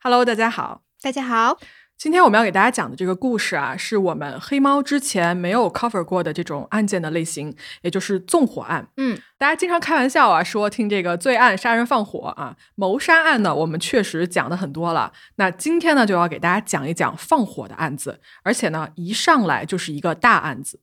[0.00, 1.58] Hello，大家好，大家好。
[1.96, 8.86] 今天我们要给大家讲的这个故事啊，是我们黑猫之前没有 cover 过的这种案件的类型，也就是纵火案。
[8.96, 15.12] 嗯，大家经常开玩笑啊，说听这个罪案、杀人放火啊，谋杀案呢，我们确实讲的很多了。
[15.34, 20.78] 那今天呢，就要给大家讲一讲放火的案子，而且呢，一上来就是一个大案子。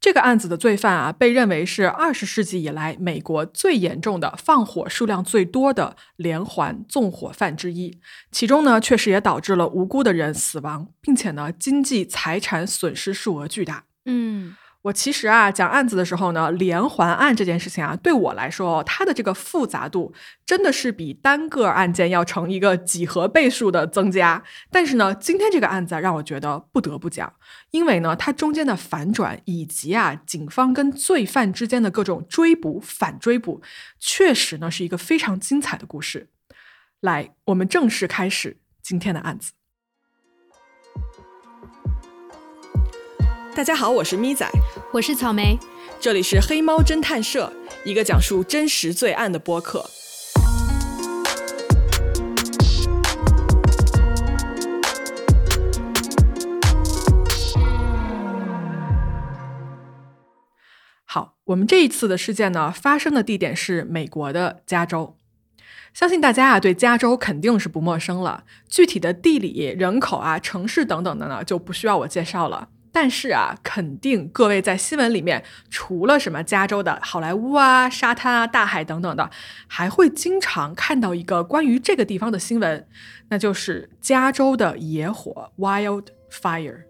[0.00, 7.98] 这个案子的罪犯啊，被认为是二十世纪以来美国最严重的放火数量最多的连环纵火犯之一。
[8.30, 13.84] 其中呢，确实也导致了无辜的人死亡，并且呢，经济财产损失数额巨大。
[14.04, 14.54] 嗯。
[14.86, 20.14] 我其实啊讲案子的时候呢，连环案这件事情啊，对我来说，它的这个复杂度
[20.44, 24.44] 真的是比单个案件要成一个几何倍数的增加。
[24.70, 27.32] 但是呢，今天这个案子让我觉得不得不讲，
[27.72, 33.60] 因为呢，它中间的反转以及啊，警方跟罪犯之间的各种追捕、反追捕，
[33.98, 36.30] 确实呢是一个非常精彩的故事。
[37.00, 39.50] 来，我们正式开始今天的案子。
[43.56, 44.46] 大家好，我是咪仔，
[44.92, 45.58] 我是草莓，
[45.98, 47.50] 这里是黑猫侦探社，
[47.86, 49.88] 一个讲述真实罪案的播客。
[61.06, 65.16] 好，我们这一次的事件呢，发生的地点是美国的加州，
[65.94, 72.68] 相信大家啊对加州肯定是不陌生了，具体的地理、人口啊、城市等等的呢，就不需要我介绍了。
[72.98, 79.30] 但是啊，肯定各位在新闻里面，除了什么加州的好莱坞啊、沙滩啊、大海等等的，
[79.66, 82.88] 还会经常看到一个关于这个地方的新闻，
[83.28, 86.84] 那就是加州的野火 （wildfire）。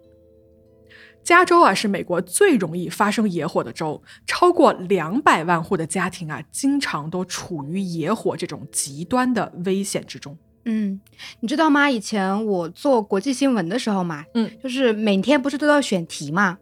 [1.25, 10.37] 加州啊，是美国最容易发生野火的州，超过两百万户的家庭啊，经常都处于野火这种极端的危险之中。
[10.69, 10.99] 嗯，
[11.39, 11.89] 你知道吗？
[11.89, 16.57] 以前我做国际新闻的时候嘛，嗯，就是每天不是都要选题嘛，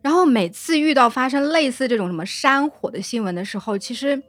[0.00, 4.22] 然后每次遇到发生类似这种什么山火的新闻的时候，其实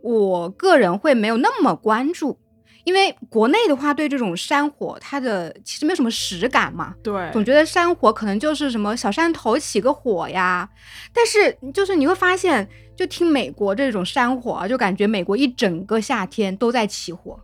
[0.00, 2.38] 我个人会没有那么关注，
[2.84, 10.66] 因为国内的话对这种山火它的其实没有什么实感嘛，对，总觉得山火可能就是什么小山头起个火呀，
[11.12, 12.66] 但是就是你会发现，
[12.96, 17.38] 就听美国这种山火，就感觉美国一整个夏天都在起火。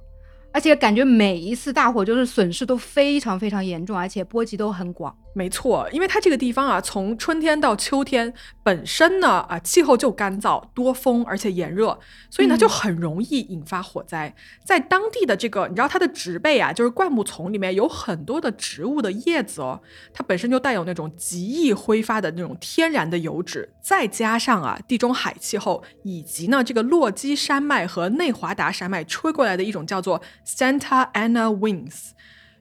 [0.52, 5.16] 而且感觉每一次大火就是损失都非常非常严重，而且波及都很广。
[5.34, 8.32] 没错，因为它这个地方啊，从春天到秋天
[8.62, 11.98] 本身呢啊气候就干燥多风，而且炎热，
[12.30, 14.34] 所以呢就很容易引发火灾。
[14.64, 19.80] 在当地的这个，你知道它的植被啊，就是灌木丛里面有很多的植物的叶子哦，
[20.12, 32.10] 它本身就带有那种极易挥发的那种天然的油脂，再加上啊地中海气候，以及呢这个落基山脉和内华达山脉吹过来的一种叫做 Santa Ana Winds。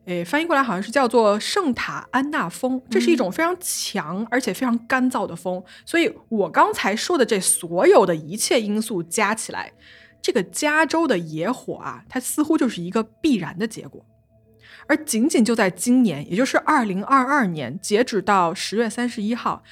[0.06, 5.64] 诶，翻译过来好像是叫做圣塔安娜风，这是一种非常强而且非常干燥的风。
[5.86, 9.72] 所以我刚才说的这所有的一切因素加起来，
[10.22, 14.04] 这个加州的野火啊，它似乎就是一个必然的结果。
[14.88, 19.64] 而仅仅就在今年，也就是二零二二年，截止到十月三十一号。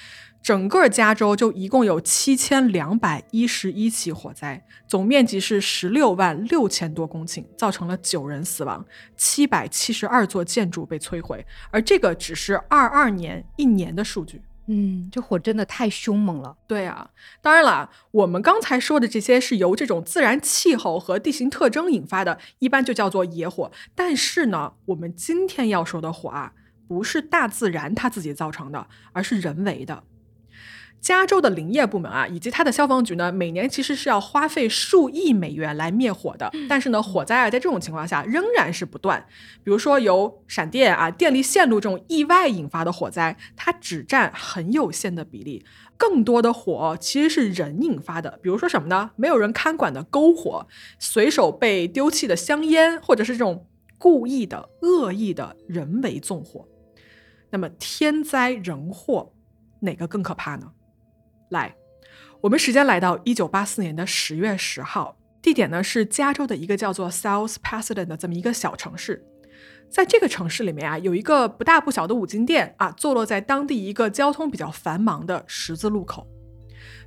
[0.41, 8.85] 整个加州就一共有七千两百一十一起火灾，总面积是十六万六千多公顷，造成了九人死亡，
[9.15, 11.45] 七百七十二座建筑被摧毁。
[11.71, 14.41] 而这个只是二二年一年的数据。
[14.71, 16.55] 嗯，这火真的太凶猛了。
[16.67, 17.09] 对啊，
[17.41, 23.71] 当然了，我们刚才说的这些是由这种自然气候和地形特征引发的，一般就叫做野火。
[23.95, 26.53] 但是呢，我们今天要说的火啊，
[26.87, 30.03] 不是大自然它自己造成的，而是人为的。
[31.01, 36.51] 加州的林业部门啊，以及它的消防局呢，每年其实是要花费数亿美元来灭火的。
[36.67, 39.25] 但是呢，火灾啊，在这种情况下仍然是不断。
[39.63, 45.65] 比如说由闪电啊、电力线路这种意外引发的火灾，它只占很有限的比例。
[45.97, 49.11] 更多的火其实是人引发的，比如说什么呢？
[49.15, 50.67] 没有人看管的篝火，
[50.97, 53.67] 随手被丢弃的香烟，或者是这种
[53.97, 56.67] 故意的恶意的人为纵火。
[57.49, 59.33] 那么天灾人祸，
[59.81, 60.71] 哪个更可怕呢？
[61.49, 61.75] 来，
[62.41, 69.25] 我们时间来到一九八四年的十月十号，地点呢是加州的一个叫做 South Pasadena 的这么一个小城市。
[69.89, 76.27] 在这个城市里面啊，有一个不大不小的五金店啊，坐落在当地一个交通比较繁忙的十字路口。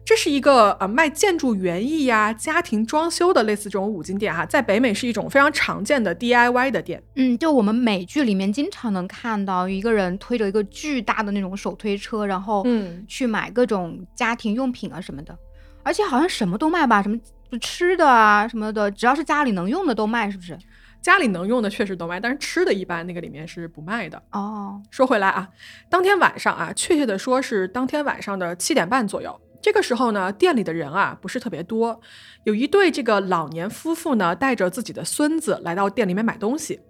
[0.04, 7.00] 这是一个呃卖建筑园艺呀、家庭装修的类似这种五金店哈，在北美是一种非常常见的 DIY 的店。
[7.14, 15.38] 嗯，就我们美剧里面经常能看到一个人推着一个巨大的那种手推车，然后嗯去买各种家庭用品啊什么的，
[15.84, 17.16] 而且好像什么都卖吧，什么
[17.60, 20.58] 吃的啊什么的，只要是家里能用的都卖，是不是？
[21.00, 24.22] 家里能用的确实都卖，但是吃的一般那个里面是不卖的。
[24.30, 25.48] 哦，说回来啊，
[25.88, 29.40] 当天晚上啊，确切的说是当天晚上的七点半左右。
[29.62, 32.00] 这个时候呢，店里的人啊不是特别多，
[32.42, 36.80] 有一对这个老年夫妇呢，带着自己的孙子来到店里面买东西。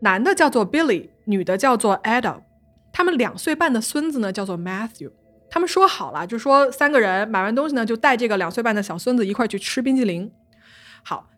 [0.00, 2.42] 男的叫做 Billy，女的叫做 Adam，
[2.92, 5.10] 他们两岁半的孙子呢叫做 Matthew。
[5.48, 10.30] 他们说好了，就说三个人买完东西呢，就带这个两岁半的小孙子一块去吃冰激凌。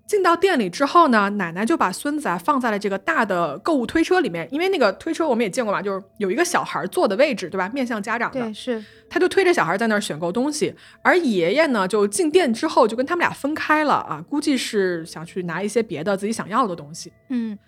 [0.06, 7.68] 好，进到店里之后呢，奶奶就把孙子啊放在了这个大的购物推车里面，因为那个推车我们也见过嘛，就是有一个小孩坐的位置，对吧？
[7.74, 8.40] 面向家长的。
[8.40, 8.84] 对，是。
[9.08, 17.12] 他就推着小孩在那儿选购东西，而爷爷呢，就进店之后就跟他们俩分开了啊，估计是想去拿一些别的自己想要的东西。
[17.28, 17.58] 嗯，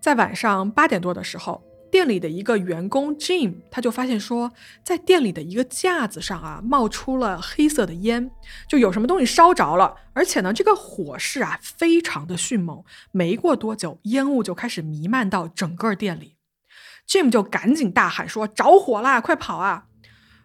[0.00, 1.62] 在晚上八点多的时候。
[1.96, 4.52] 店里的一个员工 Jim，他就发现说，
[4.84, 8.30] 在店里的一个架子上啊，冒出了黑色的烟，
[8.68, 9.96] 就有什么东西烧着了。
[10.12, 12.84] 而且呢，这个火势啊，非常的迅猛。
[13.12, 16.36] 没过多久，烟雾就开始弥漫到整个店里。
[17.08, 19.86] Jim 就赶紧大喊说：“着火啦，快跑啊！”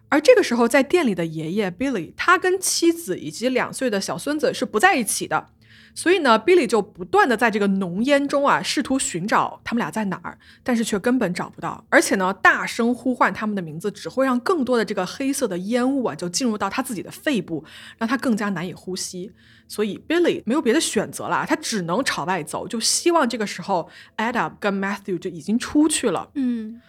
[0.08, 5.48] 而这个时候，在店里的爷爷 Billy，他跟妻子以及两岁的小孙子是不在一起的。
[5.94, 11.84] 所以呢，Billy 就不断的在这个浓烟中啊，试图寻找他们俩在哪儿，但是却根本找不到。
[11.90, 17.62] 而且呢，大声呼唤他们的名字，只会让更多的这个黑色的烟雾啊，就进入到他自己的肺部，
[17.98, 19.32] 让他更加难以呼吸。
[19.68, 26.30] 所以 Billy 没有别的选择了，他只能朝外走，就希望这个时候 Adam 跟 Matthew 就已经出去了。
[26.34, 26.80] 嗯。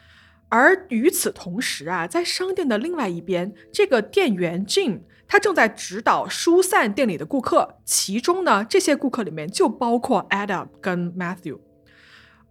[0.47, 5.01] 而与此同时啊，在商店的另外一边，这个店员 Jim。
[5.27, 11.59] 他正在指导疏散店里的顾客，其中呢，这些顾客里面就包括 Adam 跟 Matthew。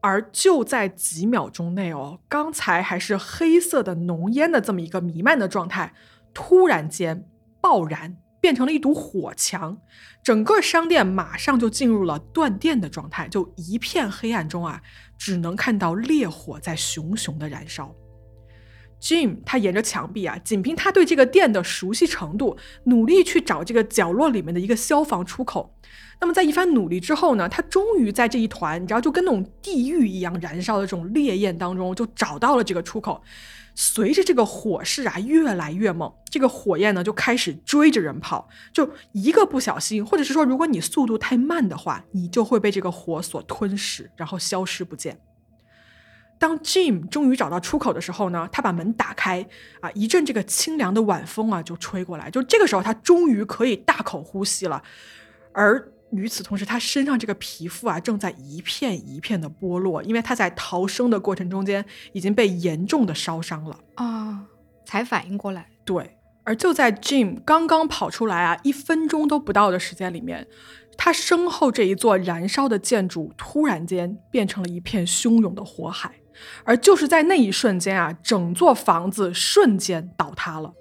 [0.01, 5.95] 而就在几秒钟内哦，刚才还是黑色的浓烟的这么一个弥漫的状态，
[6.35, 7.25] 突然间
[7.61, 9.79] 爆燃，变成了一堵火墙，
[10.25, 14.83] 整个商店马上就进入了断电的状态，就一片黑暗中啊，
[15.17, 17.95] 只能看到烈火在熊熊的燃烧。
[19.03, 25.75] Jim，他沿着墙壁啊，仅凭他对这个店的熟悉程度，努力去找这个角落里面的一个消防出口。
[26.21, 33.21] 那么在一番努力之后呢，他终于在这一团你知道就跟那种地狱一样燃烧的这种烈焰当中，就找到了这个出口。
[33.75, 38.49] 随着这个火势啊越来越猛，这个火焰呢就开始追着人跑。
[38.73, 45.19] 就一个不小心，或者是说如果你速度太慢的话，你就会被这个火所吞噬，然后消失不见。
[46.43, 49.47] 当 Jim 终于找到出口的时候呢，他把门打开，
[49.81, 54.83] 啊，一阵这个清凉的晚风啊就吹过来，就这个时候他终于可以大口呼吸了。
[55.53, 64.43] 而与此同时，他身上这个皮肤啊正在一片一片的剥落，因为他在逃生的过程中间已经被严重的烧伤了啊，
[64.85, 65.69] 才反应过来。
[65.85, 70.49] 对，而就在 Jim 刚刚跑出来啊一分钟都不到的时间里面。
[70.99, 76.13] 他身后这一座燃烧的建筑突然间变成了一片汹涌的火海，
[76.65, 80.73] 而就是在那一瞬间啊，整座房子瞬间倒塌了。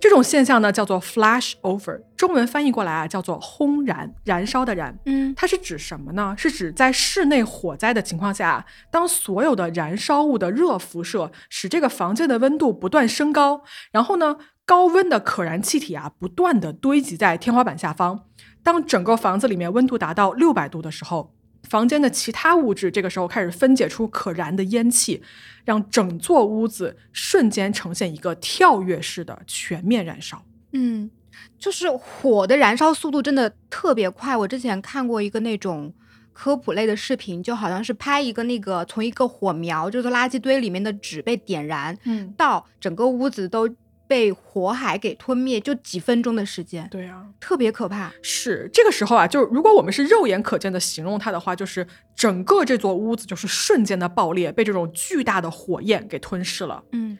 [0.00, 4.98] 这种现象呢叫做 flash over，中文翻译过来啊叫做轰燃，燃烧的燃。
[5.06, 6.34] 嗯，它是指什么呢？
[6.36, 13.62] 是指在室内火灾的情况下，当所有的燃烧物的热辐射使这个房间的温度不断升高，
[13.92, 18.24] 然后呢，高温的可燃气体啊不断的堆积在天花板下方。
[18.64, 21.32] 当整个房子里面温度达到六百度的时候，
[21.68, 25.22] 房间的其他物质这个时候开始分解出可燃的烟气，
[25.64, 30.44] 让整座屋子瞬间呈现一个跳跃式的全面燃烧。
[30.72, 31.10] 嗯，
[31.58, 34.36] 就是火的燃烧速度真的特别快。
[34.36, 35.94] 我之前看过一个那种
[36.32, 43.68] 科普类的视频，就好像是拍一个那个从一个火苗，就是垃圾堆里面的纸被点燃，嗯，到整个屋子都。
[44.12, 46.86] 被火海给吞灭，就几分钟的时间。
[46.90, 48.12] 对啊，特别可怕。
[48.20, 56.84] 是这个时候啊，就是如果我们是肉眼可见的形容它的话，就是整个这座屋子就是瞬间的爆裂，被这种巨大的火焰给吞噬了。
[56.92, 57.16] 嗯，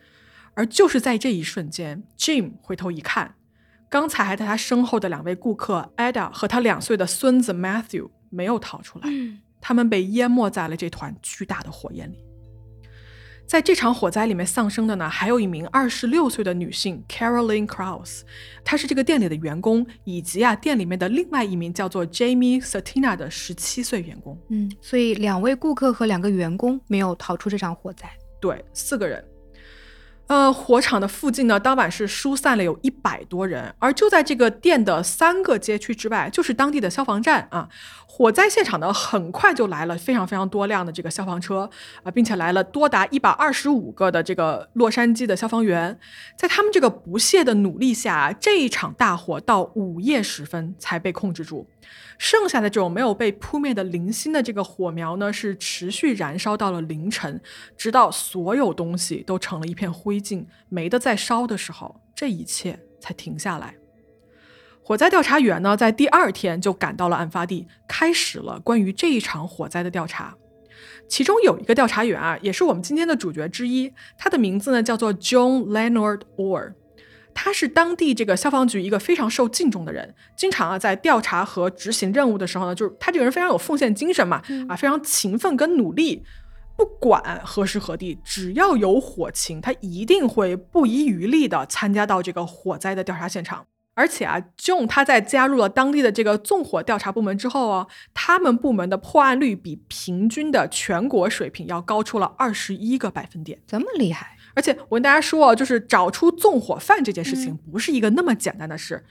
[0.53, 3.37] 而就是在这一瞬间，Jim 回头一看，
[3.89, 9.09] 刚才还在他身后的两位顾客 Ada 和他两岁的孙子 Matthew 没有逃出来，
[9.63, 12.19] 他们被淹没在了这团巨大的火焰里。
[13.53, 18.23] 在这场火灾里面丧生的呢，还有一名二十六岁的女性 Caroline Kraus，
[18.65, 24.41] 她是这个店里的员工，以及啊店里面的另外一名叫做 Jamie Satina 的十七岁员工。
[24.49, 28.11] 嗯，所以两位顾客和两个员工没有逃出这场火灾。
[28.41, 29.23] 对，四个人。
[30.29, 37.69] 呃，火场的附近呢，当晚是疏散了有一百多人，而就在这个店的三个街区之外，就是当地的消防站啊。
[38.07, 41.69] 火灾现场呢，很快就来了非常非常多辆的这个消防车
[42.03, 45.99] 啊，并且来了多达一百二十五个的这个洛杉矶的消防员，
[46.37, 51.67] 在他们这个不懈的努力下，这一场大火到午夜时分才被控制住。
[52.23, 57.43] 剩下的这种没有被扑灭的零星的这个火苗呢，是持续燃烧到了凌晨，
[57.77, 63.75] 直到所有东西都成了一片灰烬，没得再烧的时候，这一切才停下来。
[64.85, 70.37] 火灾调查员呢，在第二天就赶到了案发地，开始了关于这一场火灾的调查。
[71.09, 76.75] 其中有一个调查员啊，也是我们今天的主角之一，他的名字呢叫做 John Leonard Orr，
[77.35, 86.23] 他是当地这个消防局一个非常受敬重的人，经常啊在调查和执行任务的时候呢，就是他这个人非常有奉献精神嘛，啊非常勤奋跟努力，
[86.77, 93.67] 不管何时何地，只要有火情，他一定会不遗余力的参加到这个火灾的调查现场。
[93.95, 104.32] 而且啊，John 他在加入了当地的这个纵火调查部门之后啊，他们部门的破案率比平均的全国水平要高出了二十一个百分点，这么厉害！
[104.55, 109.05] 而且我跟大家说，就是找出纵火犯这件事情不是一个那么简单的事。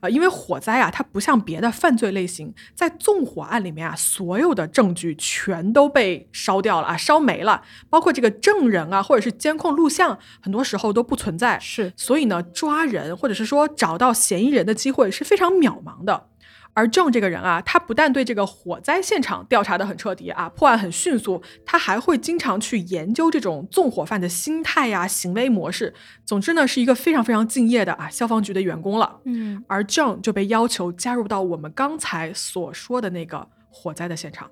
[0.00, 11.56] 啊，因为火灾啊，它不像别的犯罪类型，在纵火案里面啊，所有的证据全都被烧掉了啊，烧没了，包括这个证人啊，或者是监控录像，很多时候都不存在。
[11.60, 16.26] 是，所以呢，抓人或者是说找到嫌疑人的机会是非常渺茫的。
[16.74, 25.92] 而 John 这个人啊，他不但对这个火灾现场调查的很彻底啊，破案很迅速，他还会经常去研究这种纵火犯的心态呀、行为模式。
[26.24, 29.20] 总之呢，是一个非常非常敬业的啊消防局的员工了。
[29.24, 34.50] 嗯，而 John 就被要求加入到我们刚才所说的那个火灾的现场。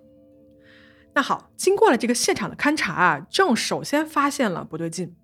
[1.15, 5.17] 那好，经过了这个现场的勘查啊，John 首先发现了不对劲。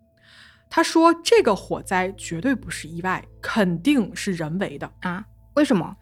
[0.69, 5.25] 他说，这个火灾绝对不是意外，肯定是人为的啊？
[5.55, 5.95] 为什么？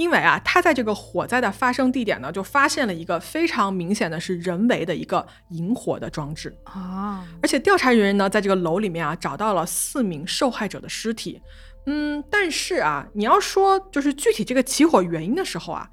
[0.00, 11.42] 因为啊，他在这个火灾的发生地点呢，就发现了一个非常明显的是人为的一个引火的装置啊，而且调查人员呢，在这个楼里面啊，找到了四名受害者的尸体，
[11.84, 15.90] 嗯，但是啊，你要说就是具体这个起火原因的时候啊。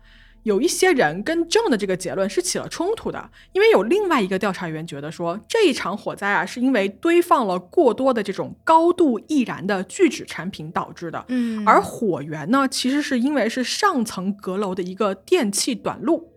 [0.47, 11.25] 有一些人跟 John 的这个结论是起了冲突的，因为有另外一个调查员觉得说，这一场火灾啊，是因为堆放了过多的这种高度易燃的聚酯产品导致的。
[11.27, 16.31] 嗯，而火源呢，其实是因为是上层阁楼的一个电气短路。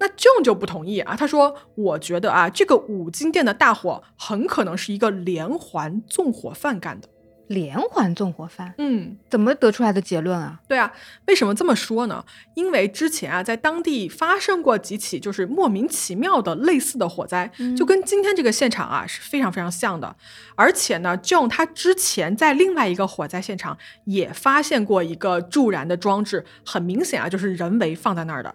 [0.00, 7.08] 那 John 就不同意啊，他说，我觉得啊，这个五金店的大火很可能是一个连环纵火犯干的。
[7.52, 10.60] 连环纵火犯，嗯，怎么得出来的结论啊？
[10.66, 10.92] 对啊，
[11.26, 12.24] 为什么这么说呢？
[12.54, 20.16] 因为之前啊，在当地发生过几起就是莫名其妙的类似的火灾，就跟今天这个现场啊是非常非常像的。
[20.54, 28.54] 而且呢，John 他之前在另外一个火灾现场也发现过一个助燃的装置，很明显啊，就是人为放在那儿的。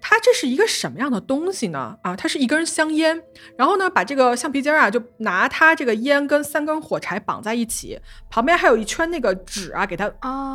[0.00, 1.96] 它这是一个什么样的东西呢？
[2.02, 3.22] 啊，它是一根香烟，
[3.56, 8.00] 然后呢，把这个橡皮筋啊，就拿它这个烟跟三根火柴绑在一起，
[8.30, 10.10] 旁边还有一圈那个纸啊，给它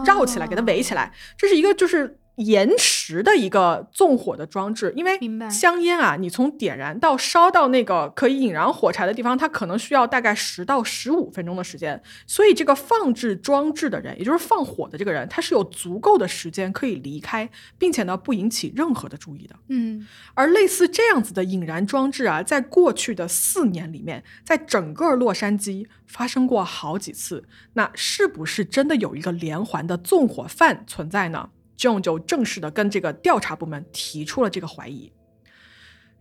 [0.06, 1.12] 绕起来，给它围起来。
[1.38, 2.20] 这是一个就是。
[2.36, 5.20] 延迟的一个纵火的装置，因为
[5.52, 12.02] 香烟啊，你从点燃到烧到那个可以引燃火柴的地方，它可能需要大概十到十五分钟的时间。
[12.26, 17.48] 所以这个放置装置的人，也就是放火的这个人，他是有足够的时间可以离开，
[17.78, 19.56] 并且呢不引起任何的注意的。
[19.70, 27.44] 嗯，而类似这样子的引燃装置啊，在过去的四年里面，在整个洛杉矶发生过好几次。
[27.74, 35.12] 那是不是真的有一个连环的纵火犯存在呢？John 就正式的跟这个调查部门提出了这个怀疑。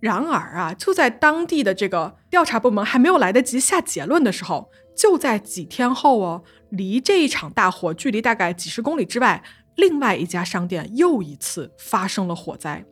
[0.01, 9.45] 然而啊，就在当地的这个调查部门还没有来得及下结论的时候，就在几天后哦，离这一场大火距离大概几十公里之外，
[9.77, 12.85] 另外一家商店又一次发生了火灾。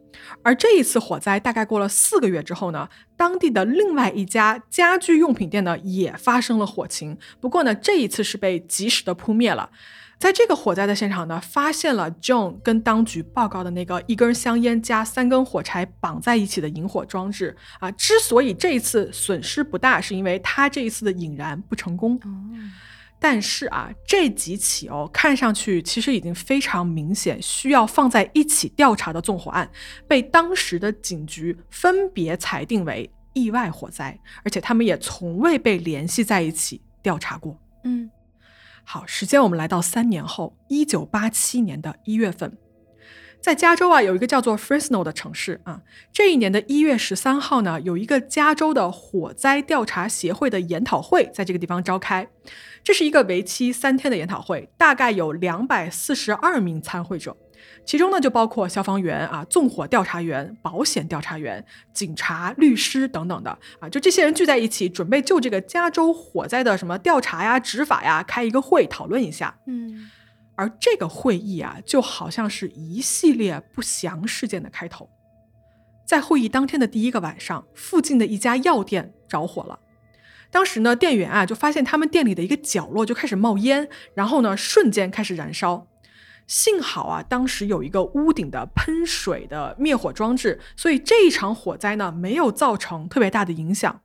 [0.42, 9.70] 而这一次火灾大概过了四个月之后呢，当地的另外一家家居用品店呢也发生了火情，不过呢，这一次是被及时的扑灭了。
[10.20, 17.90] 在这个火灾的现场呢，发现了 John 跟当局报告的那个一根香烟加三根火柴绑在一起的引火装置啊。
[17.92, 22.20] 之所以这一次损失不大，是因为他这一次的引燃不成功。
[23.18, 29.70] 但是啊，这几起哦，看上去其实已经非常明显需要放在一起调查的纵火案，
[30.06, 37.58] 被当时的警局分别裁定为意外火灾，而且他们也从未被联系在一起调查过。
[37.84, 38.10] 嗯。
[38.92, 42.58] 好，时间我们来到三年后，一九八七年的一月份，
[43.40, 45.82] 在加州啊，有一个叫做 Fresno 的城市啊。
[46.12, 52.28] 这一年的一月十三号呢，有一个加州的火灾调查协会的研讨会在这个地方召开。
[52.82, 57.36] 这是一个为期三天的研讨会，大概有两百四十二名参会者，
[57.84, 63.88] 其中呢就包括消防员啊、纵火调查员、保险调查员、警察、律师等等的啊。
[63.88, 69.56] 就这些人聚在一起，准备就这个加州火灾的什么调查呀、执法呀开一个会讨论一下。
[69.66, 70.10] 嗯。
[70.56, 75.08] 而这个会议啊，就好像是一系列不祥事件的开头。
[76.04, 79.78] 在会议当天的第一个晚上，附近的一家药店着火了。
[80.50, 85.86] 当时呢，店员啊就发现他们店里的一个角落就开始冒烟，然后呢，瞬间开始燃烧。
[86.50, 94.00] 幸好啊，当时有一个屋顶的喷水的灭火装置，所以这一场火灾呢没有造成特别大的影响。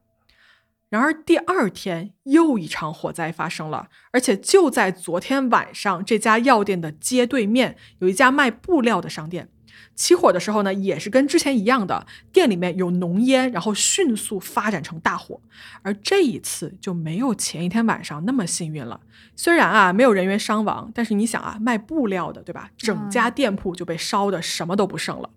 [0.89, 9.49] 然而第二天又一场火灾发生了，而且就在昨天晚上，这家药店的街对面有一家卖布料的商店。
[9.95, 15.39] 起火的时候呢，也是跟之前一样的，店里面有浓烟，然后迅速发展成大火。
[15.81, 19.01] 而这一次就没有前一天晚上那么幸运了。
[19.35, 22.71] 虽然啊没有人员伤亡，但是你想啊，卖布料的对吧？
[22.77, 25.29] 整家店铺就被烧的什么都不剩了。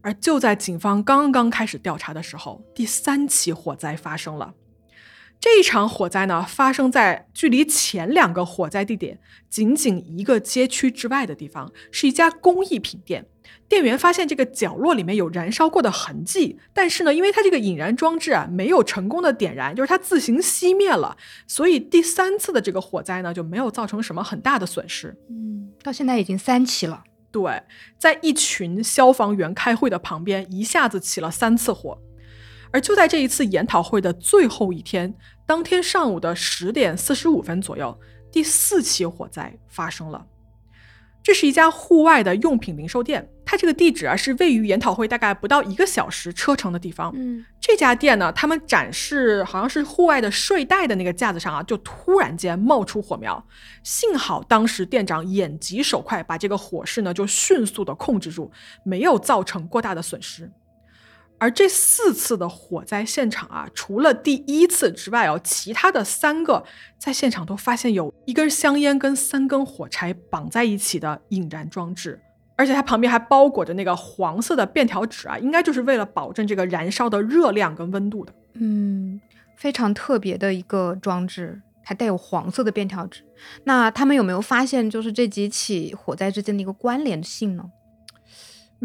[0.00, 4.54] 而就在警方刚刚开始调查的时候，第三起火灾发生了。
[5.42, 9.18] 这一场火灾呢，发生在距离前两个火灾地点
[9.50, 13.26] 仅仅一个街区之外的地方，是一家工艺品店。
[13.68, 21.16] 店员发现这个角落里面有燃烧过的痕迹，但是呢，因为它这个引燃装置啊没有成功的点燃，就是它自行熄灭了，
[21.48, 25.16] 所以第三次的这个火灾呢就没有造成什么很大的损失。
[25.28, 27.02] 嗯，到现在已经三起了。
[27.32, 27.64] 对，
[27.98, 31.98] 在一群消防员开会的旁边，一下子起了三次火。
[32.74, 35.14] 而就在这一次研讨会的最后一天，
[35.46, 37.98] 当天上午的十点四十五分左右，
[38.30, 40.26] 第四起火灾发生了。
[41.22, 47.12] 这是一家户外的用品零售店，它这个地址啊是位于研讨会大概不到一个小时车程的地方。
[47.14, 53.46] 嗯，这家店呢，他们展示好像是户外的睡袋的那个架子上啊，就突然间冒出火苗。
[53.84, 58.50] 幸好当时店长眼疾手快，把这个火势呢就迅速的控制住，
[58.84, 60.50] 没有造成过大的损失。
[61.42, 66.64] 而这四次的火灾现场啊，除了第一次之外哦，其他的三个
[66.96, 72.20] 在现场都发现有一根香烟跟三根火柴绑在一起的引燃装置，
[72.54, 78.32] 而且它旁边还包裹着那个黄色的便条纸啊，应该就是为了保证这个燃烧的热量跟温度的。
[78.52, 79.20] 嗯，
[79.56, 83.24] 非常特别的一个装置，还带有黄色的便条纸。
[83.64, 87.64] 那他们有没有发现，就是这几起火灾之间的一个关联性呢？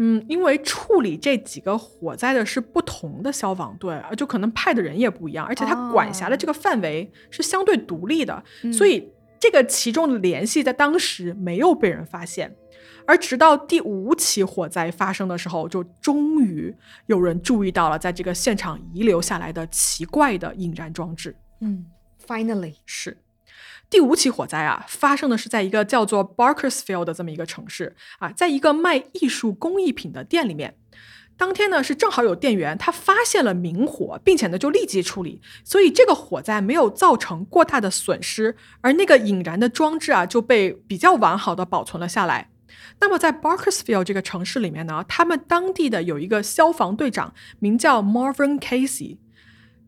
[0.00, 12.54] 嗯，因为处理这几个火灾的是不同的消防队啊，就可能派的人也不一样，而且他管辖的这个范围是相对独立的，所以这个其中的联系在当时没有被人发现。
[13.06, 16.72] 而直到第五起火灾发生的时候，就终于
[17.06, 21.34] 有人注意到了在这个现场遗留下来的奇怪的引燃装置。
[21.60, 21.86] 嗯
[22.24, 23.16] ，finally 是。
[23.90, 30.76] 第五起火灾啊，发生的是在一个叫做 Barkersfield 的这么一个城市啊，在一个卖艺术工艺品的店里面。
[31.38, 42.50] 当天呢是正好有店员他发现了明火，并且呢就立即处理，所以这个火灾没有造成过大的损失，而那个引燃的装置啊就被比较完好的保存了下来。
[43.00, 49.18] 那么在 Barkersfield 这个城市里面呢，他们当地的有一个消防队长，名叫 Marvin Casey。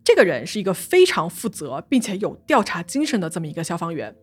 [0.03, 4.15] 这个人是一个非常负责并且有调查精神的这么一个消防员，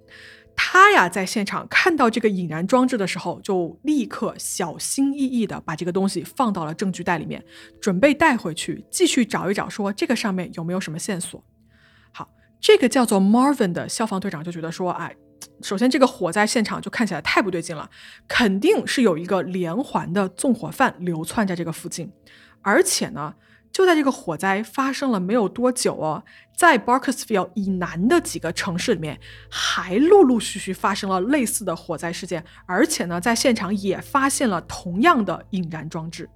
[0.55, 7.45] 他呀在现场看到这个引燃装置的时候，就立刻小心翼翼的把这个东西放到了证据袋里面，
[7.79, 11.43] 准备带回去继续找一找，说这个上面有没有什么线索。
[12.11, 12.27] 好，
[12.59, 15.15] 这个叫做 Marvin 的消防队长就觉得说，哎，
[15.61, 17.89] 首先这个火灾现场就看起来太不对劲了，
[18.27, 22.11] 肯定是有一个连环的纵火犯流窜在这个附近，
[22.63, 23.35] 而且呢。
[23.71, 26.23] 就在这个火灾发生了没有多久哦，
[26.55, 36.29] 在 Barkersville 以南的几个城市里面，还陆陆续续发生了类似的火灾事件，而且呢，在现场也发现了同样的引燃装置。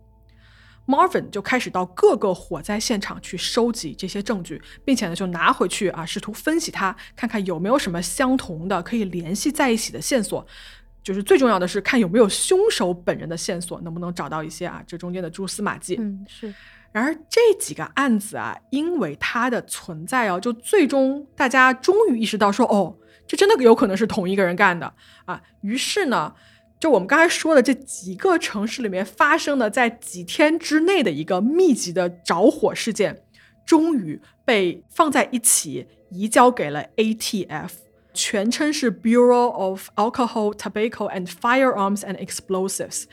[0.88, 10.46] Marvin 就开始到各个火灾现场去收集这些证据，并且呢，就拿回去啊，试图分析它，看看有没有什么相同的可以联系在一起的线索。
[11.04, 15.96] 就是最重要的是看有没有凶手本人的线索，能不能找到一些啊这中间的蛛丝马迹。
[16.00, 16.54] 嗯，是。
[16.92, 24.94] 然而这几个案子啊，因为它的存在哦，就最终大家终于意识到说，哦，这真的有可能是同一个人干的
[25.26, 25.42] 啊。
[25.62, 26.34] 于是呢，
[26.80, 33.24] 就我们刚才说的这几个城市里面发生的在几天之内的一个密集的着火事件，
[33.66, 37.70] 终于被放在一起移交给了 ATF，
[38.14, 43.06] 全称是 Bureau of Alcohol, Tobacco and Firearms and Explosives。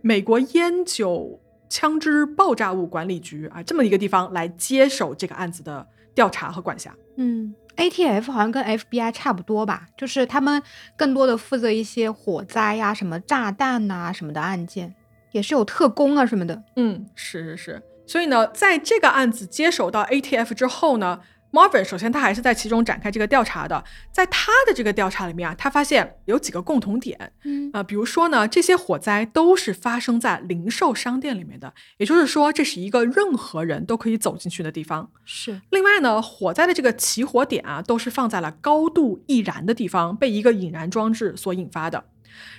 [0.00, 6.94] 美国烟酒枪支爆炸物管理局啊这么一个地方来接手这个案子的调查和管辖。
[7.16, 10.62] 嗯，ATF 好像跟 FBI 差不多吧，就是他们
[10.96, 14.94] 更多的负责一些火灾呀、什么炸弹呐、什么的案件，
[15.32, 16.62] 也是有特工啊什么的。
[16.76, 17.82] 嗯，是是是。
[18.06, 21.20] 所以呢，在这个案子接手到 ATF 之后呢。
[21.52, 23.82] Marvin 首先他还是在其中展开这个调查的，
[24.12, 35.10] 在他的这个调查里面啊，他发现有几个共同点，嗯啊，比如说呢，这些火灾都是发生在零售商店里面的，也就是说，这是一个任何人都可以走进去的地方。
[35.24, 35.60] 是。
[35.70, 42.04] 另外呢，火灾的这个起火点啊，都是放在了高度易燃的地方，被一个引燃装置所引发的。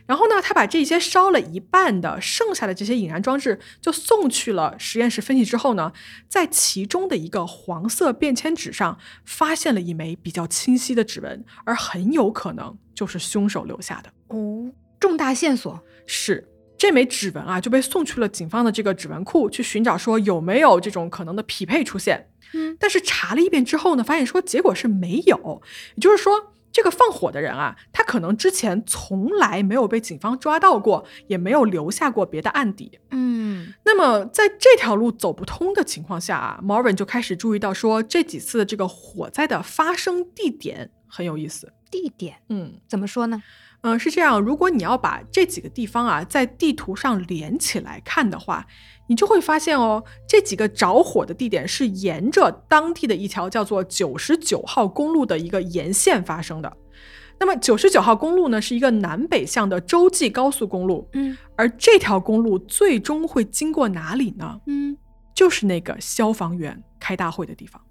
[0.05, 5.93] 然后呢，他把这些烧了一半的剩下的这些引燃装置就送去了实验室分析之后呢，
[6.27, 22.29] 在其中的一个黄色便签纸上发现了一枚比较清晰的指纹，而很有可能就是凶手留下的哦，重大线索是这枚指纹啊，就被送去了警方的这个指纹库去寻找，说有没有这种可能的匹配出现。
[22.53, 25.61] 嗯，但是查了一遍之后呢，发现说结果是没有，
[25.95, 26.53] 也就是说。
[26.71, 32.99] 这个放火的人啊，他可能之前从来没有被警方抓到过，也没有留下过别的案底。
[33.11, 41.73] 嗯，那么在这条路走不通的情况下啊，Marvin 就开始注意到说，这几次的这个火灾的发生地点很有意思。
[41.91, 43.41] 地点，嗯，怎么说呢？
[43.81, 48.67] 嗯，是这样，如果你要把这几个地方啊在地图上连起来看的话，
[49.09, 56.71] 你就会发现哦，这几个着火的地点是沿着当地的一条叫做九十九号公路的一个沿线发生的。
[57.39, 64.61] 那么九十九号公路呢，是一个南北向的洲际高速公路，嗯，而这条公路最终会经过哪里呢？
[64.67, 64.95] 嗯，
[65.33, 67.81] 就是那个消防员开大会的地方。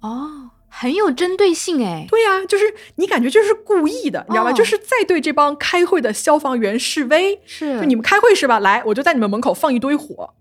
[0.00, 0.50] 哦。
[0.74, 4.50] 很有针对性哎，对呀，就是你感觉就是故意的，你知道吧？
[4.50, 8.58] 就是在对这帮开会的消防员示威，是就你们开会是吧？
[8.58, 10.32] 来，我就在你们门口放一堆火。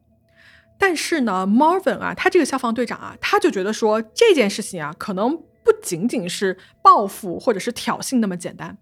[0.81, 8.75] 但是呢，Marvin 啊，他这个消防队长啊，他就觉得说这件事情啊，可能不仅仅是报复或者是挑衅那么简单。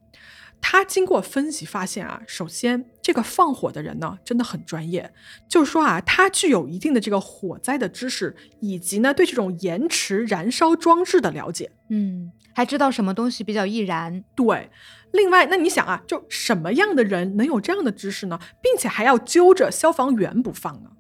[0.61, 5.11] 他经过分析发现啊，首先这个放火的人呢真的很专业，
[5.49, 14.23] 就是说啊，他具有一定的这个火灾的知识，以及呢对这种延迟燃烧装置的了解，嗯，还知道什么东西比较易燃。
[14.35, 14.69] 对，
[15.11, 20.91] 另外那你想啊，就什么样的人能有这样的知识呢，并且还要揪着消防员不放呢？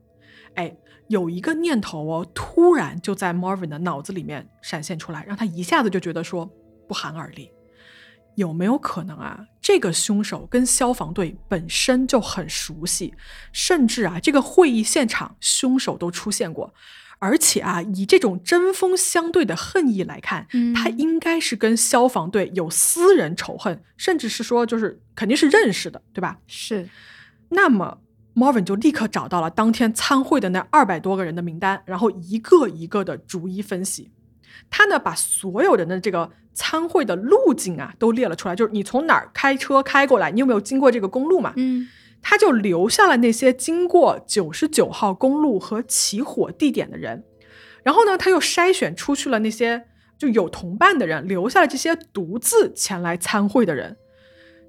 [0.55, 0.75] 哎，
[1.09, 6.49] 有一个念头哦，突然就在 Marvin 的脑子里面闪现出来，让他一下子就觉得说
[6.87, 7.51] 不寒而栗。
[8.35, 9.47] 有没有可能啊？
[9.59, 13.13] 这个凶手跟消防队本身就很熟悉，
[13.51, 16.73] 甚至啊，这个会议现场凶手都出现过，
[17.17, 26.39] 而且啊，以这种针锋相对的恨意来看，他应该是跟消防队有私人仇恨，甚至是说就是肯定是认识的，对吧？
[26.47, 26.87] 是。
[27.49, 27.99] 那么
[28.39, 34.11] Marvin 就立刻找到了当天参会的那二百多个人的名单，然后一个一个的逐一分析。
[34.69, 41.53] 他呢，把所有人的这个参会的路径啊都列了出来，就是你从哪儿开车开过来，你有没有经过这个公路嘛？
[41.57, 41.87] 嗯，
[42.21, 47.23] 他就留下了那些经过九十九号公路和起火地点的人，
[47.83, 49.85] 然后呢，他又筛选出去了那些
[50.17, 53.97] 就有同伴的人，留下了这些独自前来参会的人。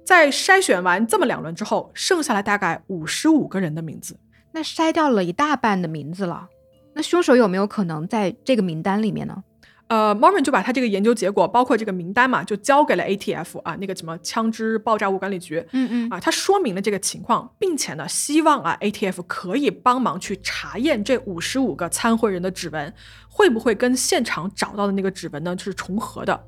[0.03, 4.19] 在筛选完这么两轮之后，剩下了大概五十五个人的名字，
[4.51, 6.47] 那筛掉了一大半的名字了。
[6.93, 9.43] 那凶手有没有可能在这个名单里面呢？
[9.87, 22.93] 呃，Marvin 就把他这个研究结果，包括这个名单嘛，就交给了 ATF 啊，那个什么枪支爆炸物管理局，嗯嗯，啊，他说明了这个情况，并且呢，希望啊 ATF 可以帮忙去查验这五十五个参会人的指纹，
[23.29, 26.41] 会不会跟现场找到的那个指纹呢，就是重合的。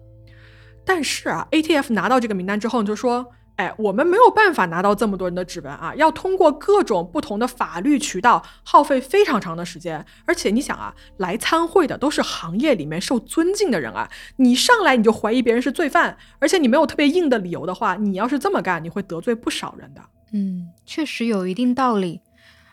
[0.85, 3.29] 但是啊，ATF 拿到这个名单之后，就说。
[3.55, 10.03] 哎，我们没有办法拿到这么多人的指纹啊，要通过各种不同的法律渠道，耗费非常长的时间。
[10.25, 20.01] 而且你想啊，来参会的都是行业里面受尊敬的人啊，你上来你就怀疑别人是罪犯，而且你没有特别硬的理由的话，你要是这么干，你会得罪不少人的。
[20.31, 22.21] 嗯，确实有一定道理。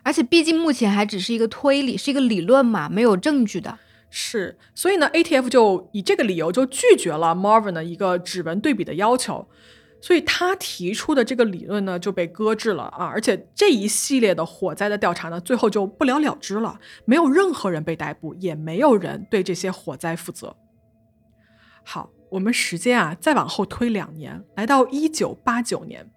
[0.03, 3.79] 而且毕竟目前还只是一个推理，是一个理论嘛，没有证据的。
[4.09, 9.47] 是，所以呢，ATF 就以这个理由就拒绝了 Marvin 的一个指纹对比的要求。
[10.01, 20.57] 所以他提出的这个理论呢就被搁置了啊，而且这一系列的火灾的调查呢，最后就不了了之了，没有任何人被逮捕，也没有人对这些火灾负责。
[21.85, 26.11] 好，我们时间啊再往后推两年，来到一九八九年。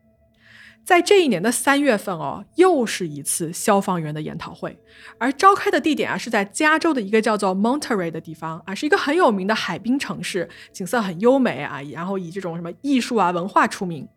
[0.85, 4.77] 在这一年的三月份哦，又是一次消防员的研讨会，
[5.17, 14.07] 而召开的地点啊是在加州的一个叫做 Monterey 的地方啊，是一个很有名的海滨城市，景色很优美啊，然后以这种什么艺术啊文化出名。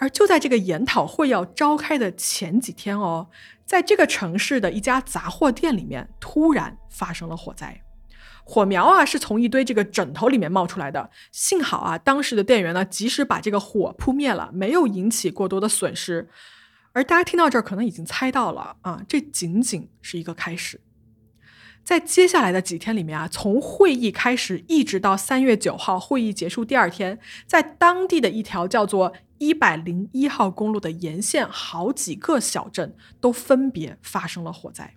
[0.00, 3.28] 而就在这个研讨会要召开的前几天哦，
[3.64, 7.80] 在这个城市的一家杂货店里面突然发生了火灾。
[8.50, 16.30] 火苗啊是从一堆这个枕头里面冒出来的，幸好啊当时的店员呢及时把这个火扑灭了，没有引起过多的损失。
[16.92, 20.80] 而大家听到这儿可能已经猜到了啊，这仅仅是一个开始。
[21.84, 34.94] 在接下来的几天里面啊，从会议开始一直到三月九号会议结束第二天，在当地的一条叫做一百零一号公路的沿线，好几个小镇都分别发生了火灾。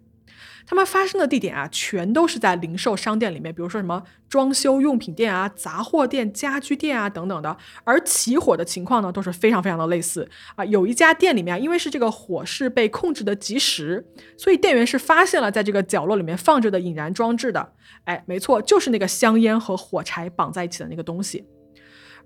[0.65, 7.55] 他们发生的地点啊，全都是在零售商店里面，比如说什么装修用品店啊、杂货店、家居店啊等等的。
[7.83, 10.63] 而起火的情况呢，都是非常非常的类似啊。
[10.65, 14.05] 有一家店里面，因为是这个火势被控制的及时，
[14.37, 17.73] 所以店员是发现了在这个角落里面放着的引燃装置的。
[18.05, 21.45] 哎，没错，就是那个香烟和火柴绑在一起的那个东西。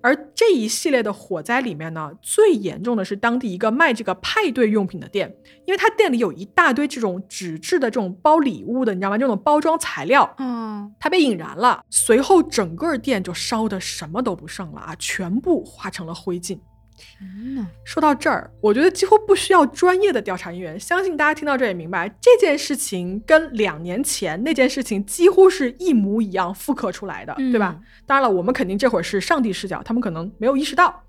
[0.05, 9.17] 而这一系列的火灾里面呢，最严重的是当地一个卖这个派对用品的店，因为他店里有一大堆这种纸质的这种包礼物的，你知道吗？
[9.17, 16.59] 这种包装材料，嗯，它被引燃了，随后整个店就烧的什么都不剩了啊，全部化成了灰烬。
[16.97, 27.79] 天呐，说到这儿，我觉得几乎不需要专业的调查人员，相信大家听到这也明白，这件事情跟两年前那件事情几乎是一模一样复刻出来的，对吧？
[28.05, 31.03] 当然了，我们肯定这会儿是上帝视角，他们可能没有意识到。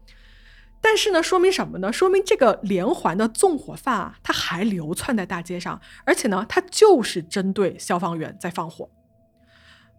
[0.80, 1.92] 但是呢，说明什么呢？
[1.92, 8.90] 说明这个连环的纵火犯啊，他还流窜在大街上，而且呢，他就是针对消防员在放火。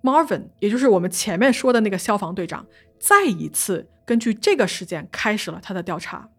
[0.03, 2.65] Marvin，也就是我们前面说的那个消防队长，
[2.99, 3.89] 再一次。
[4.07, 6.29] 根据这个事件开始了他的调查，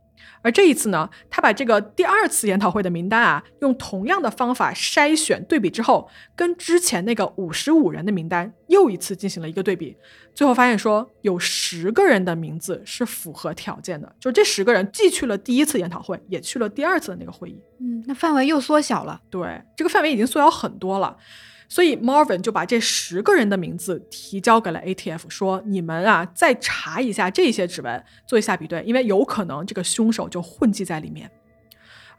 [0.40, 9.94] 而这一次呢，他把这个第二次研讨会的名单啊，用同样的方法筛选对比之后，跟之前那个五十五人的名单又一次进行了一个对比，
[10.34, 17.62] 最后发现说有十个人的名字是符合条件的，就这十个人既去了第一次研讨会，也去了第二次的那个会议。
[17.80, 19.20] 嗯，那范围又缩小了。
[19.28, 21.14] 对，这个范围已经缩小很多了。
[21.68, 31.30] 所以 Marvin 就把这十个人的名字提交给了 ATF，说：“你们啊，再查一下这些指纹，做一下比对，因为有可能这个凶手就混迹在里面。”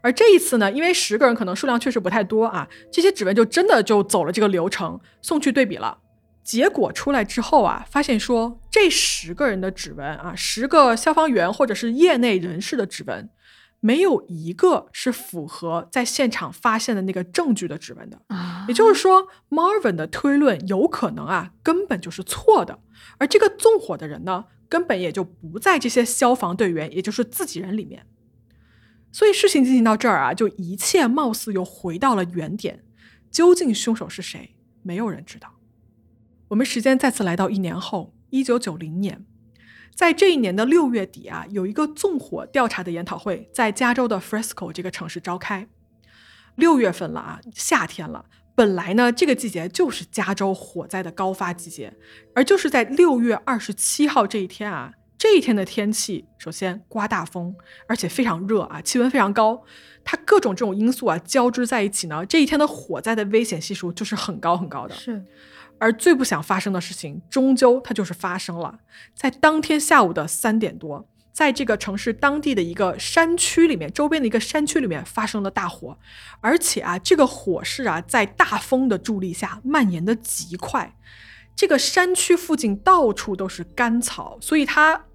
[0.02, 5.98] 而这一次呢，因为十个人可能数量确实不太多啊，这些指纹就真的就走了这个流程，送去对比了。
[6.42, 13.28] 结果出来之后啊，发现说这十个人的指纹啊，十个消防员或者是业内人士的指纹。
[13.80, 18.20] 没有一个是符合在现场发现的那个证据的指纹的，
[18.68, 22.78] 也就是说，Marvin 的推论有可能啊根本就是错的，
[23.16, 28.04] 而这个纵火的人呢，根本也就不在这些消防队员，也就是自己人里面。
[29.10, 32.84] 所以事情进行到这儿啊，就一切貌似又回到了原点，
[33.30, 35.54] 究竟凶手是谁，没有人知道。
[36.48, 39.24] 我们时间再次来到一年后，一九九零年。
[39.94, 45.68] 在这一年的六月底啊，有一个纵火调查的研讨会在加州的 Fresco 这个城市召开。
[46.56, 48.24] 六月份了啊，夏天了。
[48.54, 51.94] 本来呢，这个季节就是加州火灾的高发季节，
[52.34, 57.54] 而就是在六月二十七号这一天啊，这一天的天气首先刮大风，
[57.86, 59.62] 而且非常热啊，气温非常高。
[60.04, 64.94] 它各种这种因素啊交织在一起呢，这一天的火灾的危险系数就是很高很高的。
[64.94, 65.24] 是。
[65.80, 68.78] 而最不想发生的事情，终究它就是发生了。
[69.14, 75.96] 在当天下午的三点多，在这个城市当地的一个山区里面，周边的一个山区里面发生了大火，
[76.40, 80.94] 而且啊，这个火势啊，在大风的助力下蔓延的极快。
[81.56, 85.06] 这个山区附近到处都是干草，所以它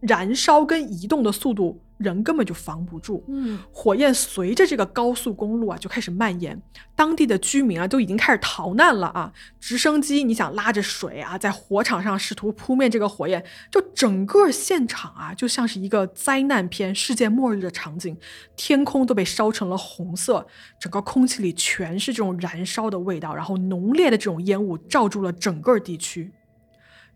[0.00, 1.83] 燃烧跟移动的速度。
[1.96, 6.60] 人根本就防不住，嗯，火焰随着这个高速公路啊就开始蔓延，
[6.96, 9.32] 当地的居民啊都已经开始逃难了啊！
[9.60, 18.16] 直升机你想拉着水啊，在火场上试图扑灭这个火焰，就整个现场啊就像是一个灾难片、世界末日的场景，
[18.56, 20.46] 天空都被烧成了红色，
[20.80, 26.32] 整个空气里全是这种燃烧的味道，然后浓烈的这种烟雾罩住了整个地区。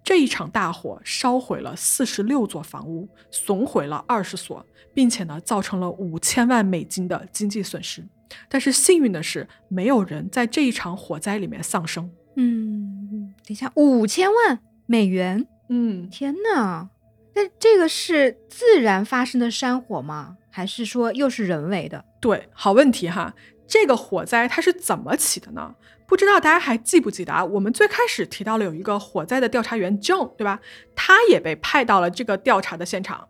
[0.08, 8.02] 这一场大火烧毁了四十六座房屋，损毁了二十所，并且呢，造成了五千万美金的经济损失。
[8.48, 12.10] 但是幸运的是，没有人在这一场火灾里面丧生。
[12.36, 15.46] 嗯，等一下，五千万美元？
[15.68, 16.88] 嗯，天哪！
[17.34, 20.38] 那这个是自然发生的山火吗？
[20.48, 22.02] 还是说又是人为的？
[22.18, 23.34] 对，好问题哈。
[23.66, 25.74] 这个火灾它是怎么起的呢？
[26.08, 27.44] 不知道大家还记不记得啊？
[27.44, 30.58] 我们最开始提到了有一个火灾的调查员 John，对吧？
[30.96, 33.28] 他也被派到了这个调查的现场。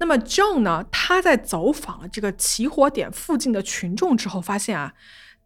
[0.00, 0.84] 那么 John 呢？
[0.90, 4.94] 他在走访了这个起火点附近的群众之后，发现啊，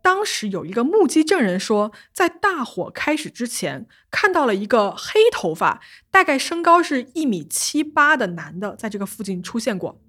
[0.00, 10.00] 当时有一个目击证人说，在大火开始之前，看到了一个黑头发、大概身高是一米七八的男的在这个附近出现过。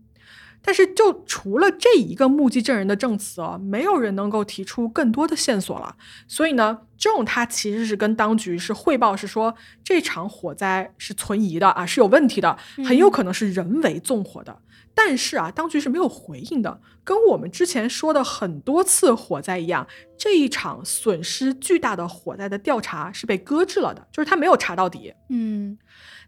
[0.63, 5.95] 但是就除了这一个目击证人的证词哦，没有人能够提出更多的线索了。
[6.27, 14.57] 所以呢，John 他其实是跟当局是汇报，是说这场火灾是存疑的啊，是有问题的，很有可能是人为纵火的。
[14.95, 25.11] 但是啊，当局是没有回应的，跟我们之前说的很多次火灾一样，这一场损失巨大的火灾的调查是被搁置了的，就是他没有查到底。
[25.29, 25.75] 嗯，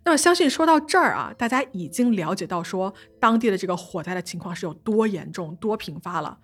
[0.05, 6.37] 那么相信说到这儿啊，大家已经了解到说当地的这个火灾的情况是有多严重、多频发了。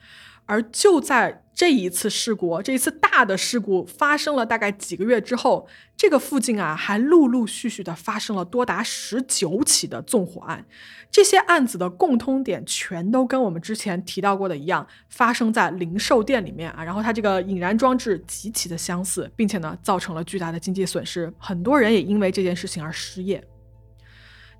[0.47, 10.65] 而就在这一次事故，这一次大的事故发生了大概几个月之后，这个附近啊还陆陆续续的发生了多达十九起的纵火案。
[11.11, 16.83] 这些案子的共通点全都跟我们之前提到过的一样，发生在零售店里面啊。
[16.83, 23.41] 然后它这个引燃装置极其的相似，并且呢造成了巨大的经济损失，很多人也因为这件事情而失业。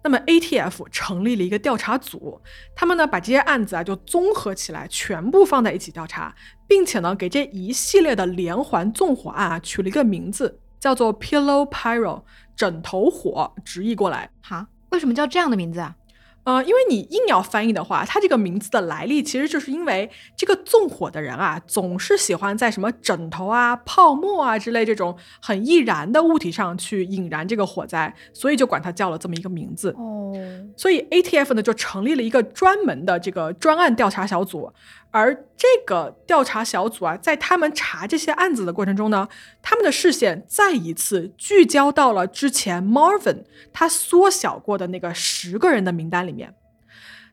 [0.04, 2.42] 那么 ATF 成立了一个调查组，
[2.76, 6.34] 他们呢把这些案子啊就综合起来，全部放在一起调查，
[6.68, 12.24] 并且呢给这一系列的连环纵火案啊取了一个名字，叫做 Pillow Pyro，
[12.56, 15.96] 枕头火，直译过来，哈，为什么叫这样的名字啊？
[16.44, 29.92] 呃，因为你硬要翻译的话，它这个名字的来历其实就是因为这个纵火的人啊，总是喜欢在什么枕头啊、泡沫啊之类这种很易燃的物体上去引燃这个火灾，所以就管它叫了这么一个名字。
[29.98, 30.34] 哦，
[30.76, 34.72] 所以 ATF 呢就成立了一个专门的这个专案调查小组。
[35.12, 39.28] 而这个调查小组啊，在他们查这些案子的过程中呢，
[39.62, 43.44] 他们的视线再一次聚焦到了之前 Marvin
[43.74, 46.56] 他缩小过的那个十个人的名单里面。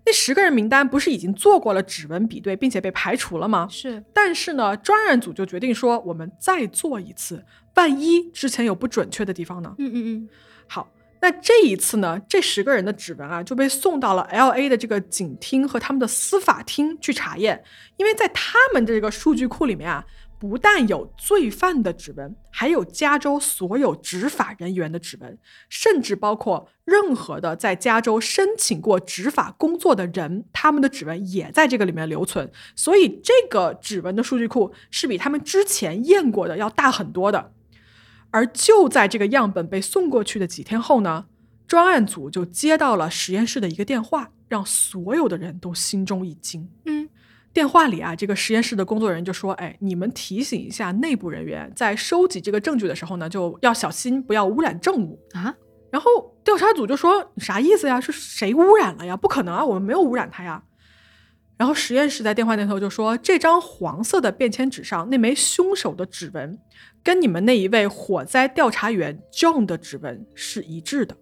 [0.04, 3.68] 那十个人名单不是已经做过了指纹比对，并且被排除了吗？
[3.70, 4.02] 是。
[4.12, 9.74] 但是呢，专案组就决定说，我们再做一次，万一之前有不准确的地方呢？
[9.78, 10.28] 嗯嗯嗯。
[10.66, 10.88] 好。
[11.20, 17.64] 那这一次呢，这十个人的指纹啊就被送到了 L A 的这个警厅和他们的司法厅去查验，
[17.96, 20.04] 因为在他们这个数据库里面啊，
[20.38, 25.36] 不但有罪犯的指纹，还有加州所有执法人员的指纹，
[25.68, 32.48] 甚至包括任何的在加州申请过执法工作的人，他们的指纹也在这个里面留存。
[32.76, 37.52] 所以这个指纹的数据库是比他们之前验过的要大很多的。
[38.30, 41.26] 而就在这个样本被送过去的几天后呢，
[41.66, 46.68] 专案组就接到了实验室的一个电话，让所有的人都心中一惊。
[46.84, 47.08] 嗯，
[47.52, 55.54] 电话里啊，这个实验室的工作人员就说：“哎，你们提醒一下内部人员，在收集这个证据的时候呢，就要小心，不要污染证物啊。”
[55.90, 56.10] 然后
[56.44, 57.98] 调查组就说：“啥意思呀？
[57.98, 59.16] 是谁污染了呀？
[59.16, 60.62] 不可能啊，我们没有污染它呀。”
[61.58, 66.58] 然后实验室在电话那头就说：“这张黄色的便签纸上那枚凶手的指纹。”
[67.02, 71.16] 跟你们那一位火灾调查员 John 的指纹是一致的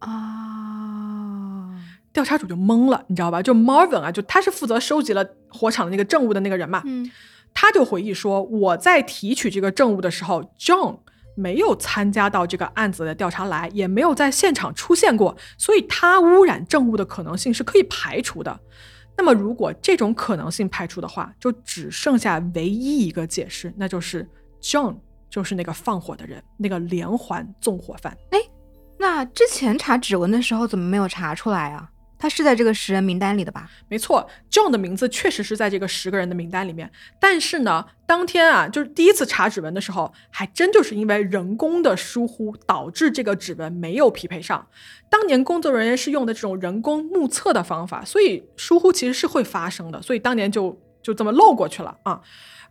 [0.00, 1.70] 啊！
[2.12, 3.40] 调查组就懵了，你知道吧？
[3.42, 6.82] 就 Marvin 啊，就他是负责收集了火场的那个证物的那个人嘛。
[6.86, 7.08] 嗯，
[7.54, 10.98] 他就回忆说，我在提取这个证物的时候，John
[11.36, 18.58] 没有参加到这个案子的调查来，也没有在现场出现过，所以他污染证物的可能性是可以排除的。
[19.16, 24.28] 那么，如果这种可能性排除的话，就只剩下唯一一个解释，那就是。
[24.58, 24.96] John
[25.30, 28.16] 就是那个放火的人，那个连环纵火犯。
[28.30, 28.38] 哎，
[28.98, 31.88] 那之前查指纹的时候怎么没有查出来啊？
[32.18, 33.70] 他是在这个十人名单里的吧？
[33.88, 36.90] 没错，John 的名字确实是在这个十个人的名单里面。
[37.20, 44.66] 但是呢，当天啊，就是第一次查指纹的时候，还真就是因为人工的疏忽导致这个指纹没有匹配上。
[45.10, 50.00] 当年工作人员是用的这种人工目测的方法，所以疏忽其实是会发生的。
[50.00, 52.20] 所以当年就就这么漏过去了啊。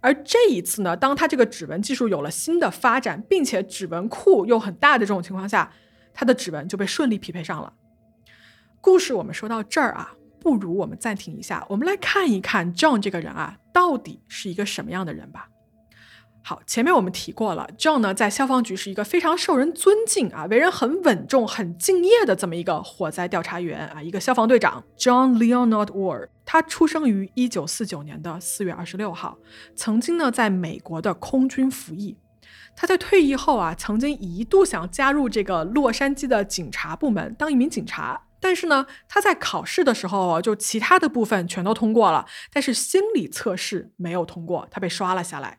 [0.02, 5.72] 而这一次呢，当他这个指纹技术有了新的发展，并且指纹库又很大的这种情况下，
[6.14, 7.72] 他的指纹就被顺利匹配上了。
[8.86, 15.50] 故事我们说到这儿啊，不如我们暂停一下，我们来看一看 John 这个人啊，到底是一个什么样的人吧。
[16.44, 26.28] 好，前面我们提过了，John 呢在消防局是一个非常受人尊敬啊，为人很稳重、很敬业的这么一个火灾调查员啊，一个消防队长 John Leonard Ward。
[26.46, 29.40] 他出生于一九四九年的四月二十六号，
[29.76, 32.16] 曾经呢在美国的空军服役。
[32.76, 45.58] 他在退役后啊，曾经一度想加入这个洛杉矶的警察部门当一名警察，但是呢他在考试的时候就其他的部分全都通过了，但是心理测试没有通过，他被刷了下来。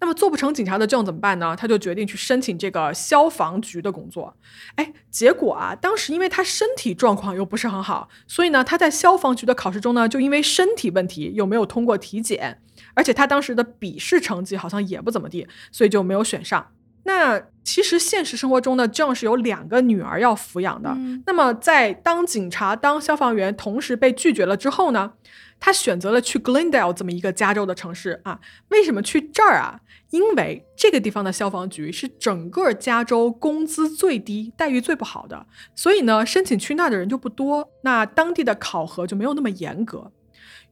[0.00, 1.54] 那么做不成警察的证怎么办呢？
[1.56, 4.36] 他就决定去申请这个消防局的工作。
[4.74, 12.60] 哎，结果啊，当时因为他身体状况又不是很好，所以呢，他在消防局的考试中呢，就因为身体问题又没有通过体检，
[12.94, 16.72] 而且他当时的笔试成绩好像也不怎么地，所以就没有选上。
[17.08, 20.90] 那其实现实生活中呢，John 是有两个女儿要抚养的。
[20.90, 25.14] 嗯那么在当警察、当消防员同时被拒绝了之后呢，
[25.58, 28.38] 他选择了去 Glendale 这么一个加州的城市啊。
[28.68, 29.80] 为什么去这儿啊？
[30.10, 40.12] 因为这个地方的消防局是整个加州工资最低、待遇最不好的，所以呢，申请去那儿的人就不多，那当地的考核就没有那么严格。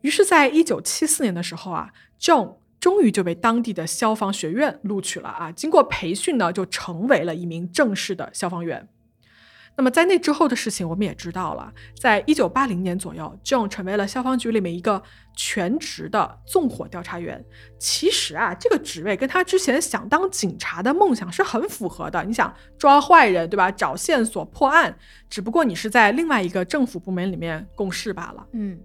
[0.03, 2.57] 于是，在一九七四年的时候啊，John
[2.87, 5.51] 终于就被当地的消防学院录取了啊。
[5.51, 8.89] 经过培训呢，就成为了一名正式的消防员。
[9.76, 11.72] 那么在那之后的事情，我们也知道了。
[11.99, 15.03] 在一九八零年左右，John 成为了消防局里面一个
[15.34, 17.45] 全职的纵火调查员。
[17.76, 22.22] 其实啊，这个职位跟他之前想当警察的梦想是很符合的。
[22.22, 23.68] 你想抓坏人，对吧？
[23.68, 24.97] 找线索、破案，
[25.28, 28.47] 只不过你是在另外一个政府部门里面共事罢了。
[28.53, 28.78] 嗯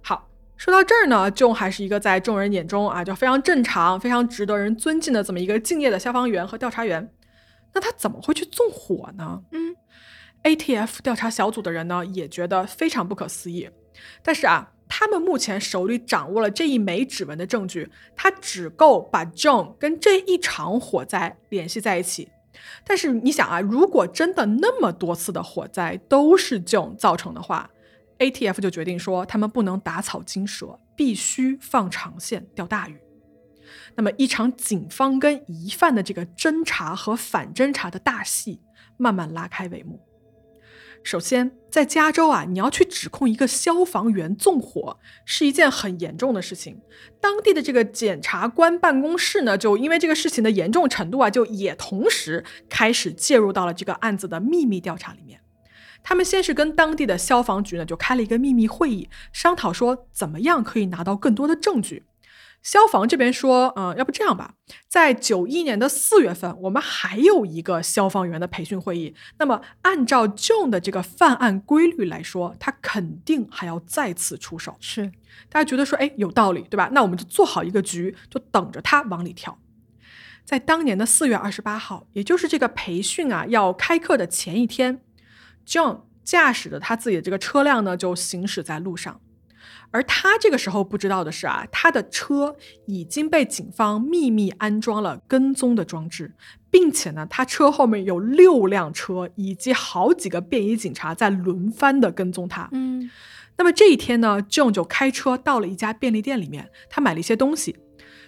[0.00, 0.29] 好，
[0.60, 7.10] 说到这儿呢，John 还是一个在众人眼中啊，就非常正常、非常值得人尊敬的这么一个敬业的消防员和调查员。
[7.72, 9.40] 那他怎么会去纵火呢？
[9.52, 9.74] 嗯
[10.42, 13.70] ATF 调查小组的人呢，也觉得非常不可思议。
[14.22, 22.28] 但是啊，他们目前手里掌握了这一枚指纹的证据，它只够把 John 跟这一场火灾联系在一起。
[22.84, 27.70] 但是你想啊，如果真的那么多次的火灾都是 John 造成的话
[28.20, 32.96] ，ATF 就决定说他们不能打草惊蛇，必须放长线钓大鱼。
[33.96, 38.60] 那么，一场警方跟疑犯的这个侦查和反侦查的大戏
[38.96, 40.00] 慢慢拉开帷幕。
[41.02, 46.78] 首先，在加州啊，你要去指控一个消防员纵火，是一件很严重的事情。
[47.20, 55.40] 当地的这个检察官办公室呢，就因为这个事情的严重程度啊，就也同时开始介入到了这个案子的秘密调查里面。
[56.02, 62.04] 他们先是跟当地的消防局呢，就开了一个秘密会议，商讨说怎么样可以拿到更多的证据。
[62.62, 64.52] 消防这边说，嗯、要不这样吧，
[64.86, 69.14] 在九一年的四月份，我们还有一个消防员的培训会议。
[69.38, 74.76] 那么，按照 John 的这个犯案规律来说，他肯定还要再次出手。
[74.78, 75.10] 是
[75.48, 76.90] 大家觉得说，哎，有道理，对吧？
[76.92, 79.58] 那我们就做好一个局，就等着他往里跳。
[80.44, 85.00] 在当年的四月二十八号，也就是这个培训啊要开课的前一天
[85.70, 89.20] ，John 驾驶着他自己的这个车辆呢，就行驶在路上。
[89.92, 92.56] 而他这个时候不知道的是啊，他的车
[92.86, 96.34] 已经被警方秘密安装了跟踪的装置，
[96.70, 102.68] 并且呢，他车后面有六辆车以及好几个便衣警察在轮番的跟踪他。
[102.72, 103.10] 嗯
[103.56, 107.76] 那么这一天呢，John 就开车到了一家便利店里面，他买了一些东西。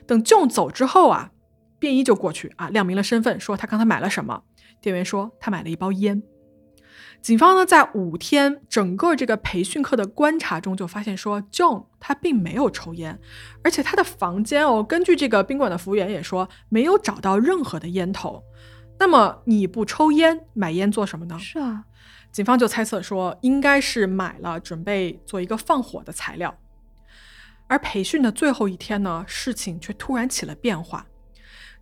[0.07, 1.31] 等 John 走之后啊，
[1.79, 4.43] 便衣就过去啊，亮明了身份，说他刚才买了什么。
[4.83, 6.23] 店员说他买了一包烟。
[7.23, 13.21] 警方呢，在五天整个这个培训课的观察中，就发现说，John 他并没有抽烟，
[13.63, 18.43] 而且他的房间哦，根据这个宾馆的服务员也说，没有找到任何的烟头。
[18.99, 21.39] 那么你不抽烟，买烟做什么呢？
[21.39, 21.85] 是啊，
[22.33, 26.59] 警方就猜测说，应该是买了准备做一个放火的材料。
[27.69, 31.07] 而培训的最后一天呢，事情却突然起了变化。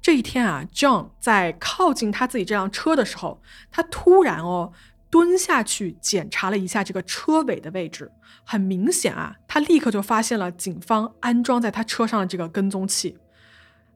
[0.03, 4.73] 这一天啊，John 在靠近他自己这辆车的时候，他突然哦
[5.11, 8.11] 蹲下去检查了一下这个车尾的位置。
[8.45, 13.19] 很明显啊，他立刻就发现了警方安装在他车上的这个跟踪器。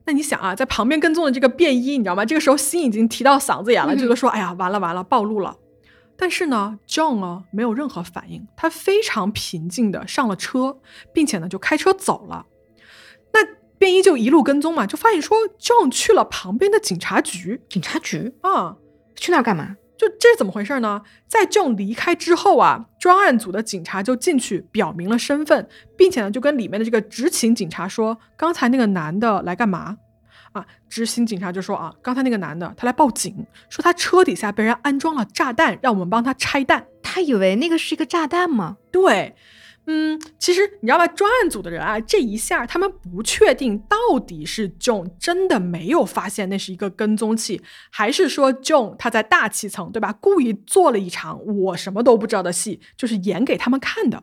[0.05, 2.25] 那你想啊，在旁边跟踪的这个便衣，你知道吗？
[2.25, 5.57] 这个时候心已经提到嗓子眼了，嗯觉得说：“哎呀，完了完了，暴露了。”
[6.17, 10.79] 但是呢，John 呢没有任何反应，他非常平静的上了车，
[11.13, 12.47] 并且呢就开车走了。
[13.33, 13.41] 那
[13.79, 18.77] 便衣就一路跟踪嘛，就发现说 John 去了旁边的警察局警察局啊。
[19.17, 19.77] 去那儿干嘛？
[19.97, 21.03] 就这是怎么回事呢？
[21.29, 29.97] 在 John 离开之后啊，专案组的警察就进去表明了身份，并且呢就跟里面的这个执勤警察说，刚才那个男的来干嘛？
[30.53, 36.87] 啊，执勤警察就说啊，刚才那个男的他来报警，说他车底下被人安装了炸弹，让我们帮他拆弹。
[37.03, 38.77] 他以为那个是一个炸弹吗？
[38.91, 39.35] 对，
[39.87, 47.61] 嗯，其实你知道吧，专案组的人啊，这一下他们不确定到底是 John 真的没有发现那是一个跟踪器，
[47.91, 54.23] 还是说 John 他在大气层，对吧，故意做了一场我什么都不知道的戏，就是演给他们看的。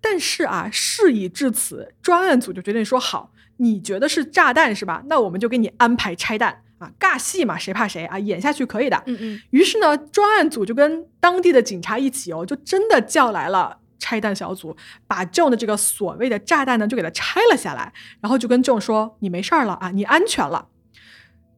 [0.00, 5.02] 但是啊，事已至此，专案组就决定说好，你觉得是炸弹是吧？
[5.06, 9.02] 那我们就给你安排拆弹啊，尬戏嘛，谁怕谁啊，演下去可以的。
[9.06, 14.76] 嗯嗯，于是呢，专案组就跟当地的警察一起哦，就真的叫来了拆弹小组，
[15.06, 20.68] 把 John 的这个所谓的炸弹呢，就给它拆了下来，然后就跟 John 说：“你没事儿了啊，你安全了。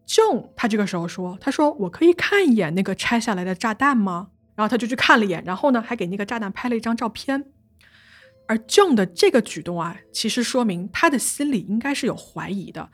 [0.06, 7.44] ”John 他这个时候说：“他说我可以看一眼那个拆下来的炸弹吗？”然后他就去看了一眼，然后呢，还给那个炸弹拍了一张照片。
[8.48, 12.90] 而 John 的这个举动啊，其实说明他的心里应该是有怀疑的。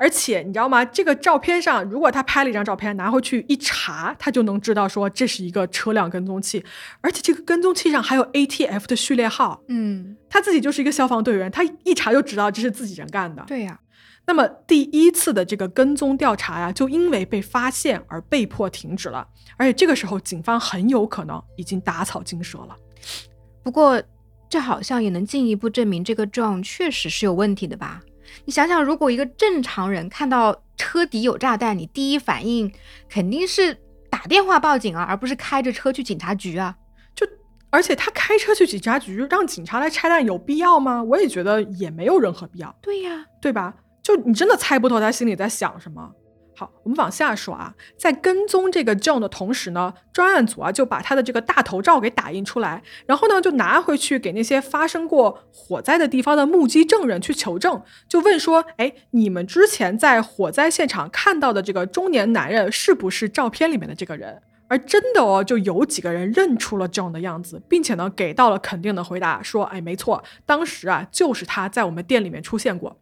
[0.00, 0.82] 而且你知道吗？
[0.82, 6.64] 这个照片上，如果他拍了一张照片拿回去一查，他就能知道说这是一个车辆跟踪器，
[7.02, 9.62] 而且这个跟踪器上还有 ATF 的序列号。
[9.68, 13.44] 嗯，他自己就是一个消防队员，他一查就知道这是自己人干的。
[13.46, 13.78] 对呀。
[14.26, 19.26] 那么第一次的这个跟踪调查呀，就因为被发现而被迫停止了。
[19.56, 22.76] 而且这个时候，警方很有可能已经打草惊蛇了。
[23.62, 24.00] 不过，
[24.48, 28.00] 这好像也能进一步证明这个 John 确实是有问题的吧？
[28.44, 32.72] 你想想，如果一个正常人看到车底有炸弹，你第一反应
[33.08, 33.76] 肯定是
[34.10, 36.76] 打电话报警啊，而不是开着车去警察局啊。
[37.14, 37.26] 就
[37.70, 41.02] 而且他开车去警察局，让警察来拆弹，有必要吗？
[41.02, 42.74] 我也觉得也没有任何必要。
[42.80, 43.74] 对呀，对吧？
[44.02, 46.10] 就你真的猜不透他心里在想什么。
[46.60, 64.42] 好，我们往下说啊，在跟踪这个 John 的同时呢，专案组啊就把他的这个大头照给打印出来，然后呢就拿回去给那些发生过火灾的地方的目击证人去求证，就问说，哎，你们之前在火灾现场看到的这个中年男人是不是照片里面的这个人？
[64.68, 72.98] 而真的哦，就有几个人认出了 John 的样子，并且呢给到了肯定的回答，说，哎，没错，当时啊就是他在我们店里面出现过。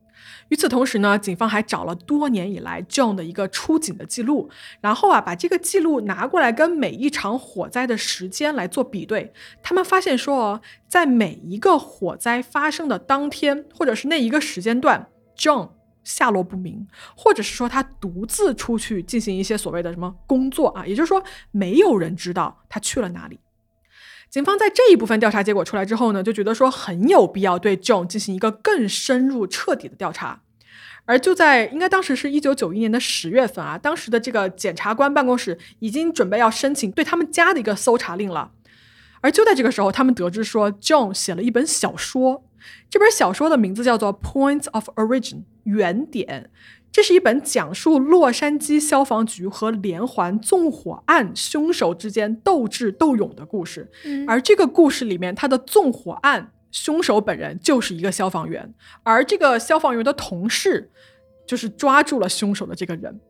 [0.49, 4.49] 与此同时呢，警方还找了多年以来 John 的一个出警的记录，
[4.81, 9.33] 然后啊，把这个记录拿过来跟每一场火灾的时间来做比对。
[9.63, 15.71] 他们发现说，哦，在每一个火灾发生的当天，或者是那一个时间段，John
[16.03, 23.39] 下落不明，或者是说他独自出去进行一些所谓的什么工作啊，也就是说，没有人知道他去了哪里。
[24.31, 30.43] 警方在这一部分调查结果出来之后呢，就觉得说很有必要对 John 进行一个更深入、彻底的调查。
[31.07, 38.51] 而就在应该当时是一九九一年的十月份啊，当时的这个检察官办公室已经准备要申请对他们家的一个搜查令了。
[39.23, 42.45] 而就在这个时候，他们得知说 John 写了一本小说，
[42.91, 46.51] 这本小说的名字叫做《Points of Origin》原点。
[46.91, 53.89] 这是一本讲述洛杉矶消防局和连环纵火案凶手之间斗智斗勇的故事，
[54.27, 58.75] 而这个故事里面，他的纵火案凶手本人就是一个消防员，
[59.05, 60.91] 而这个消防员的同事
[61.47, 63.21] 就是抓住了凶手的这个人。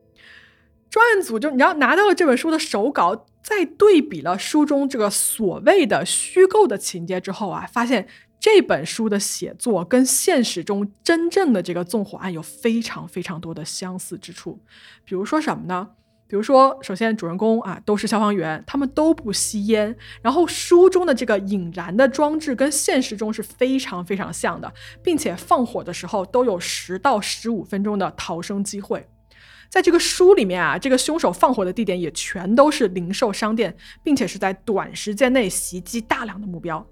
[0.89, 8.09] 专案组就你知道拿到了这本书的手稿，在对比了书中这个所谓的虚构的情节之后啊，发现。
[8.51, 14.59] 这本书的写作跟现实中真正的这个纵火案有非常非常多的相似之处，
[15.05, 15.91] 比如说什么呢？
[16.27, 24.73] 比如说，首先主人公啊都是消防员，他们都不吸烟，然后书中的这个引燃的装置跟现实中是非常非常像的，
[25.03, 29.07] 并且放火的时候都有十到十五分钟的逃生机会。
[29.69, 36.87] 在这个书里面啊，这个凶手放火的地点也全都是零售商店，并且是在短时间内袭击大量的目标。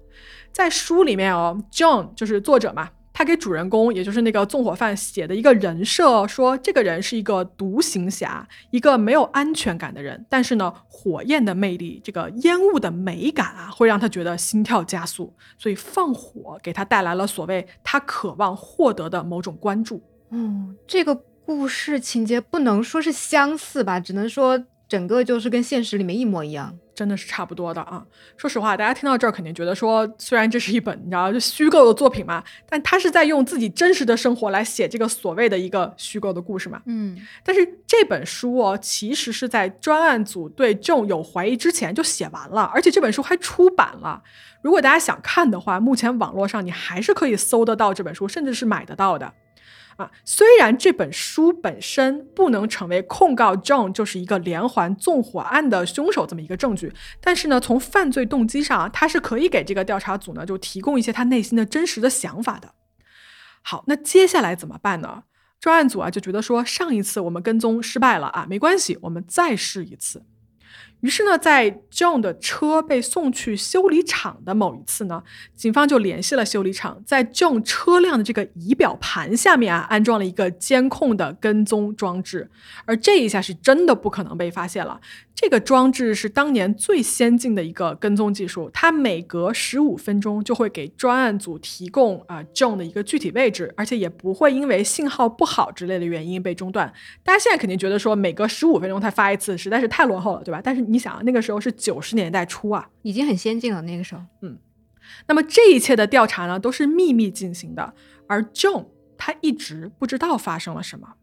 [0.51, 10.25] 在书里面哦，John 就是作者嘛，他给主人公，也就是那个纵火犯写的一个人设，说这个人是一个独行侠，一个没有安全感的人。
[10.29, 20.03] 但是呢，火焰的魅力，这个烟雾的美感啊，会让他觉得心跳加速，所以放火给他带来了所谓他渴望获得的某种关注。
[20.29, 26.77] 嗯，这个故事情节不能说是相似吧，只能说整个就是跟现实里面一模一样。
[26.97, 28.03] 真的是差不多的啊！
[28.37, 36.81] 说实话，大家听到这儿肯定觉得说，虽然这是一本你知道就虚构的作品嘛，但他是在用自己真实的生活来写这个所谓的一个虚构的故事嘛。
[36.87, 44.23] 嗯，但是这本书哦，其实是在专案组对 John 有怀疑之前就写完了，而且这本书还出版了。
[44.63, 49.31] 如果大家想看的话，目前网络上你还是可以搜得到这本书，甚至是买得到的。
[49.97, 62.73] 啊，虽然这本书本身不能成为控告 John 就是一个连环纵火案的凶手这么一个证据，但是呢，从犯罪动机上，他是可以给这个调查组呢就提供一些他内心的真实的想法的。
[63.63, 65.23] 好，那接下来怎么办呢？
[65.59, 70.23] 专案组啊就觉得说，上一次我们跟踪失败了啊，没关系，我们再试一次。
[71.01, 75.21] 于是呢，在 John 的车被送去修理厂的某一次呢，
[75.55, 82.49] 警方就联系了修理厂，在 John 车辆的这个仪表盘下面啊，安装了一个监控的跟踪装置，
[82.85, 84.99] 而这一下是真的不可能被发现了。
[85.35, 96.91] 这个装置是当年最先进的一个跟踪技术，它每隔十五分钟就会给专案组提供啊 John 的一个具体位置，而且也不会因为信号不好之类的原因被中断。
[97.23, 100.59] 大家现在肯定觉得说每隔十五分钟才发一次，实在是太落后了，对吧？
[100.63, 103.81] 但是你想，那个时候是九十年代初啊，已经很先进了。
[103.83, 104.57] 那个时候，嗯，
[105.27, 107.93] 那么这一切的调查呢，都是秘密进行的，
[108.27, 111.15] 而 John 他一直不知道发生了什么。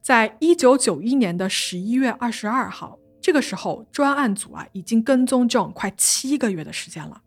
[0.00, 2.98] 在一九九一年的十一月二十二号。
[3.22, 7.20] 这个时候，专案组啊已经跟踪 John 快七个月的时间了，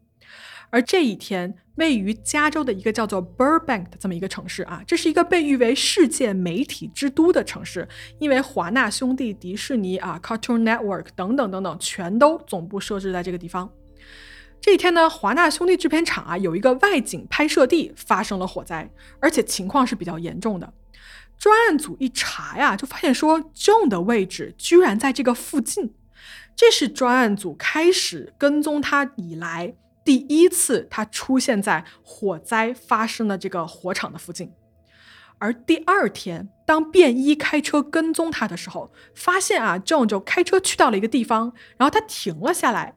[0.74, 13.72] 而这一天，位于加州的一个叫做 Burbank 的这么一个城市啊，这是一个被誉为世界媒体之都的城市，因为华纳兄弟、迪士尼啊、Cartoon Network 等等等等，全都总部设置在这个地方。
[14.60, 20.74] 这一天呢，华纳兄弟制片厂啊有一个外景拍摄地发生了火灾，而且情况是比较严重的。
[21.38, 25.94] 专案组一查呀，就发现说 John 的位置居然在这个附近，
[26.56, 34.52] 这是专案组开始跟踪他以来第一次他出现在火灾发生的这个火场的附近。
[35.40, 42.96] 而第二天，当便衣开车跟踪他的时候，发现啊，John 就开车去到了一个地方，然后他停了下来。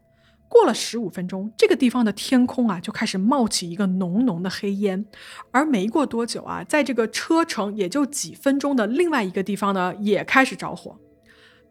[0.48, 5.04] 过了十五分钟，这个地方的天空啊就开始冒起一个浓浓的黑烟，
[5.50, 10.96] 而没过多久啊，在这个车程也就几分钟的另外一个地方呢，也开始着火。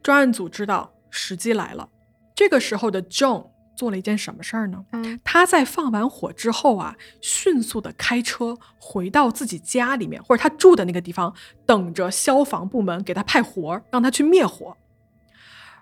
[0.03, 1.87] 专案组知道时机来了，
[2.35, 4.83] 这个时候的 John 做了一件什么事儿呢？
[4.91, 11.33] 嗯，他在放完火之后啊，迅速的开车回到自己家里面，或者他住的那个地方，
[11.65, 14.75] 等着消防部门给他派活儿，让他去灭火。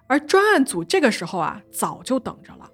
[0.08, 2.70] 而专案组这个时候啊，早就等着了。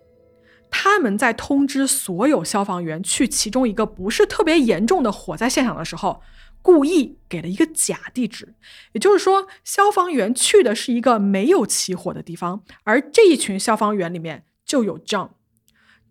[0.71, 6.21] 他们在通知所有消防员去其中一个不是特别严重的火灾现场的时候，
[6.61, 8.53] 故意给了一个假地址，
[8.93, 15.29] 也就是说，消防员去的是一个没有起火的地方，而这一群消防员里面就有 John。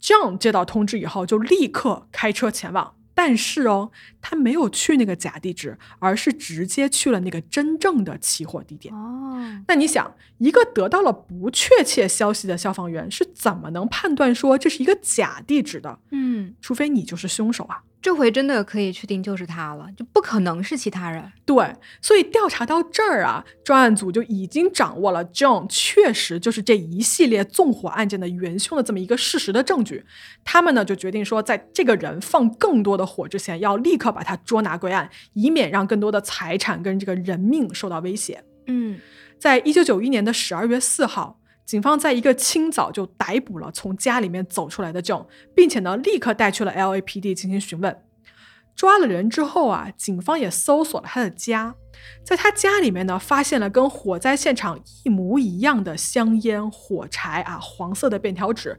[0.03, 2.97] John 接到通知以后，就立刻开车前往。
[3.15, 3.91] 但是哦，
[4.21, 8.95] 他没有去那个假地址，而是直接去了那个真正的起火地点。
[8.95, 15.99] 哦，那你想，一个得到了不确切消息的消防员是怎么能判断说这是一个假地址的？
[16.11, 17.83] 嗯，除非你就是凶手啊！
[18.01, 21.33] 这回真的可以确定就是他了，就不可能是其他人。
[21.45, 30.05] 对，所以调查到这儿啊，专案组就已经掌握了 John 确实就是这一系列纵火案件的元凶的这么一个事实的证据。
[30.45, 38.45] 他们呢就决定说，在这个人放更多的火之前，要立刻把他捉拿归案，以免让更多的财产跟这个人命受到威胁。
[38.67, 39.01] 嗯，
[39.39, 41.38] 在一九九一年的十二月四号，
[41.69, 48.03] 警方在一个清早就逮捕了从家里面走出来的 John，并且呢立刻带去了 LAPD 进行询问。
[48.75, 51.75] 抓了人之后啊，警方也搜索了他的家，
[52.25, 58.79] 在他家里面呢，发现了跟火灾现场一模一样的香烟、火柴啊，黄色的便条纸，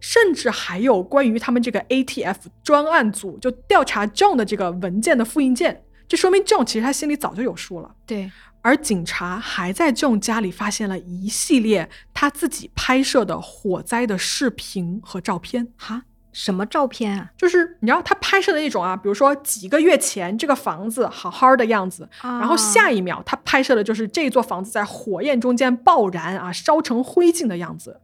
[0.00, 5.84] 甚至还有关于他们这个 ATF 专案组就调查 John 的这个文件的复印件。
[6.08, 7.94] 这说明 John 其实他心里早就有数了。
[8.04, 8.28] 对，
[8.64, 15.68] 而警察还在 John 家里发现了一系列他自己拍摄的火灾的视频和照片。
[15.76, 17.30] 哈，什么照片啊？
[17.36, 28.00] 就是你知道他拍摄的那种啊，比如说几个月前这个房子好好的样子，然后下一秒他拍摄的就是这座房子在火焰中间爆燃啊，烧成灰烬的样子。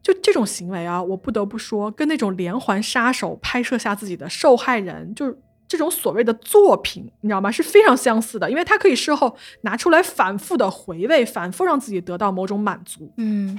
[0.00, 5.36] 就这种行为啊，我不得不说，跟那种连环杀手拍摄下自己的受害人，就是
[5.70, 7.48] 这种所谓的作品，你知道吗？
[7.48, 13.12] 是非常相似的，因为它可以事后拿出来反复的回味，反复让自己得到某种满足。
[13.18, 13.56] 嗯，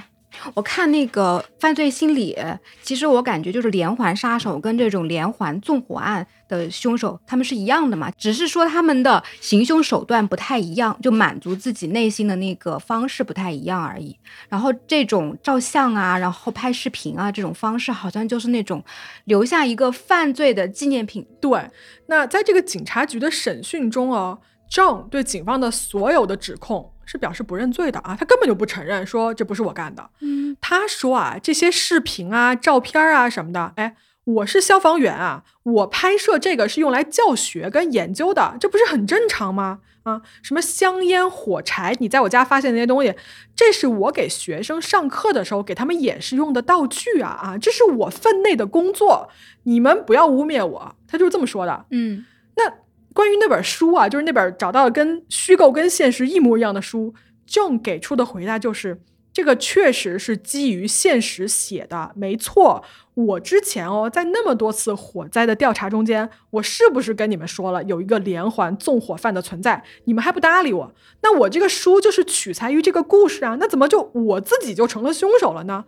[0.54, 2.36] 我看那个犯罪心理，
[2.82, 14.16] 其实我感觉就是连环杀手跟这种连环纵火案的凶手，他们是一样的嘛，只是说他们的行凶手段不太一样，就满足自己内心的那个方式不太一样而已。
[14.48, 18.84] 然后这种照相啊，然后拍视频啊，这种方式好像就是那种
[19.24, 21.26] 留下一个犯罪的纪念品。
[21.40, 21.60] 对，
[22.06, 24.38] 那在这个警察局的审讯中哦
[24.70, 30.10] ，John 对警方的所有的指控是表示不认罪的啊，他根本就不承认说这不是我干的。
[30.20, 39.80] 嗯，他说啊，这些视频啊、照片啊什么的，哎，我是消防员啊，我拍摄这个是用来教学跟研究的，这不是很正常吗？
[40.04, 43.14] 啊，什么香烟、火柴，你在我家发现那些东西，
[43.54, 49.28] 这是我给学生上课的时候给他们演示用的道具啊啊，这是我分内的工作，
[49.62, 50.96] 你们不要污蔑我。
[51.06, 51.86] 他就是这么说的。
[51.90, 52.24] 嗯，
[52.56, 52.68] 那
[53.14, 57.14] 关于那本书啊，就是那本找到跟虚构跟现实一模一样的书
[57.48, 59.00] ，John 给出的回答就是，
[59.32, 62.82] 这个确实是基于现实写的，没错。
[63.14, 69.84] 我之前哦，在那么多次火灾的调查中间，我是不是跟你们说了有一个连环纵火犯的存在？
[70.04, 70.94] 你们还不搭理我？
[71.22, 75.84] 那我这个书就是取材于这个故事啊，那怎么就我自己就成了凶手了呢？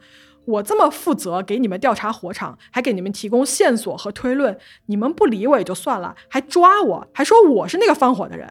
[0.47, 8.47] 我这么负责给你们调查火场，还给你们提供线索和推论，你们不理我也就算了，还抓我，还说我是那个放火的人，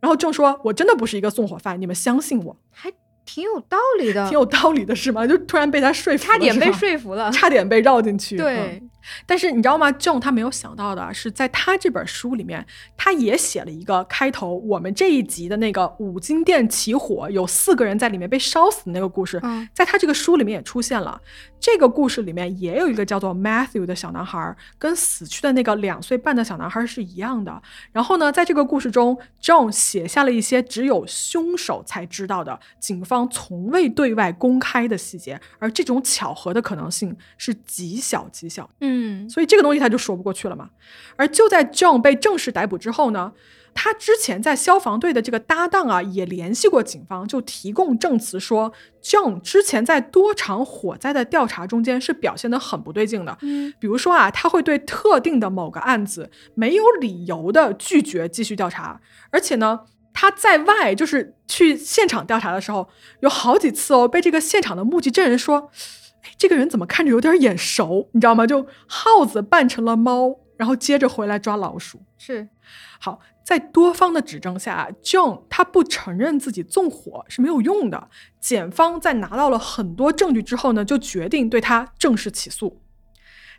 [0.00, 2.92] 然后正说我真的不是一个纵火犯，你们相信我，还
[3.24, 5.26] 挺有道理的，挺有道理的是吗？
[5.26, 7.30] 就突然被他说服了，差点被说服了。
[7.30, 8.36] 差点被绕进去。
[8.36, 8.90] 对嗯
[9.26, 19.40] 但是你知道吗？John 他没有想到的是，在他这本书里面，他也写了一个开头我们这一集的那个五金店起火，有四个人在里面被烧死的那个故事，
[19.72, 21.20] 在他这个书里面也出现了。
[21.60, 27.62] 这个故事里面也有一个叫做 Matthew 的小男孩，跟死去的那个两岁半的小男孩是一样的。
[27.92, 38.68] 然后呢，在这个故事中，John 写下了一些只有凶手才知道的、警方从未对外公开的细节，而这种巧合的可能性是极小极小。
[38.80, 38.91] 嗯，
[39.28, 40.70] 所以这个东西他就说不过去了嘛。
[41.16, 43.32] 而就在 John 被正式逮捕之后呢？
[43.74, 48.70] 他之前在消防队的这个搭档啊，也联系过警方，就提供证词说
[49.02, 53.38] ，John 之前在多场火灾的调查中间是表现得很不对劲的。
[53.40, 59.80] 嗯，比如说啊，他会对特定的某个案子没有理由的拒绝继续调查，而且呢，
[60.12, 62.90] 他在外就是去现场调查的时候，
[63.20, 66.01] 有好几次哦，被这个现场的目击证人说，哎，
[66.36, 68.46] 这个人怎么看着有点眼熟，你知道吗？
[68.46, 72.02] 就耗子扮成了猫，然后接着回来抓老鼠。
[72.18, 72.48] 是，
[73.00, 73.20] 好。
[73.44, 78.08] 在多方的指证下，John 他不承认自己纵火是没有用的。
[78.40, 82.80] 检方在拿到了很多证据之后呢，就决定对他正式起诉。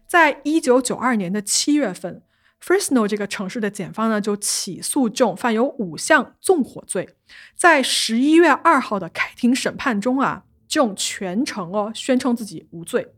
[0.07, 2.24] 在一九九二年的七月份
[2.64, 7.18] ，Fresno 这个城市的检方呢就起诉 John 犯有五项纵火罪。
[7.53, 10.43] 在十一月二号的开庭审判中啊
[10.74, 13.13] 这种全程哦宣称自己无罪。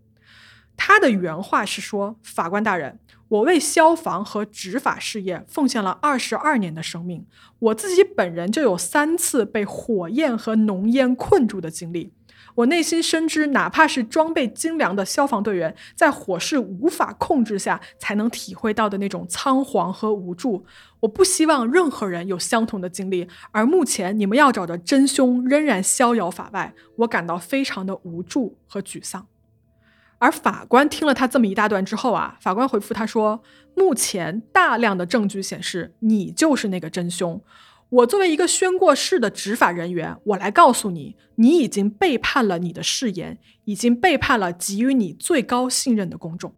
[0.76, 2.99] 他的原话是说：“法官大人。”
[3.30, 7.26] 我为消防和执法事业奉献了二十二年的生命，
[7.60, 12.12] 我自己本人就有三次被火焰和浓烟困住的经历。
[12.56, 20.66] 我内心深知，哪怕是装备精良的消防队员，在火势无法控制下才能体会到的那种仓皇和无助。
[21.01, 23.28] 我不希望任何人有相同的经历。
[23.51, 29.28] 而目前，你们要找的真凶仍然逍遥法外，我感到非常的无助和沮丧。
[30.18, 33.43] 而法官听了他这么一大段之后啊，法官回复他说
[33.76, 37.41] ：“目前大量的证据显示，你就是那个真凶。
[37.90, 46.54] 我作为一个宣过誓的执法人员，我来告诉你，你已经背叛了你的誓言，已经背叛了给予你最高信任的公众。”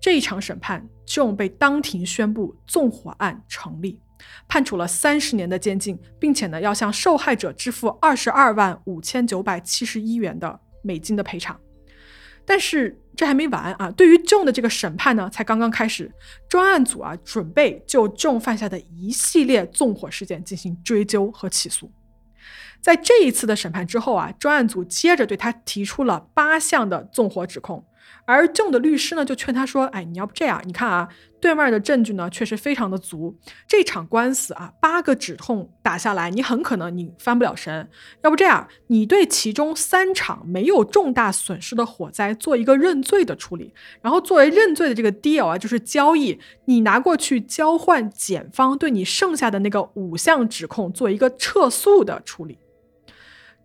[0.00, 4.00] 这一场审判，John 被当庭宣布纵火案成立，
[4.48, 11.58] 判处了三十年的监禁，并且呢，要向受害者支付二十二万五千九百七十一元的美金的赔偿。
[12.46, 13.90] 但是这还没完啊！
[13.92, 16.10] 对于郑的这个审判呢，才刚刚开始。
[16.48, 21.90] 专案组啊，准备就郑犯下的一系列纵火事件进行追究和起诉。
[22.80, 27.84] 在这一次的审判之后啊，专案组接着对他提出了八项的纵火指控。
[28.26, 30.62] 而郑的律师呢，就劝他说：“哎，你要不这样？
[30.64, 31.08] 你看啊，
[31.40, 33.36] 对面的证据呢，确实非常的足。
[33.68, 37.88] 这场官司啊，八个指控打下来，你很可能你翻不了身。
[38.22, 52.58] 要不这样，你对其中三场没有重大损失的火灾做一个认罪的处理，然后作为认罪的这个 deal 啊，就是交易，你拿过去交换检方对你剩下的那个五项指控做一个撤诉的处理。”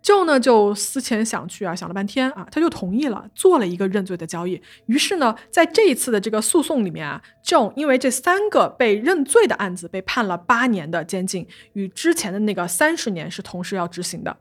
[0.02, 4.62] Joe 呢，就思前想去啊，想了半天啊，他就同意了，做了一个认罪的交易。
[4.86, 14.38] 于是呢，在这一次的这个诉讼里面啊，John 因为这三个被认罪的案子被判了八年的监禁，与之前的那个三十年是同时要执行的。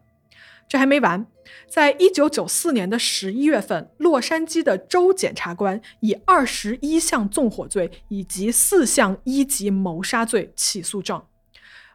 [0.69, 1.27] 这还没完，
[1.67, 11.23] 在一九九四年的十一月份，洛杉矶的州检察官以二十一项纵火罪以及四项一级谋杀罪起诉 John。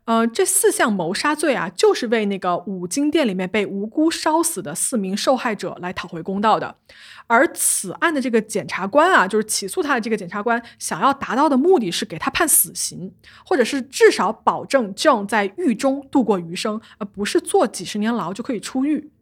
[0.05, 6.75] 呃，这四项谋杀罪啊，就是为那个五金店里面被无辜烧死的四名受害者来讨回公道的。
[7.27, 13.13] 而此案的这个检察官啊，就是起诉他的这个检察官，想要达到的目的是给他判死刑，
[13.45, 19.12] 或者是至少保证 John 在狱中度过余生，而不是坐几十年牢就可以出狱。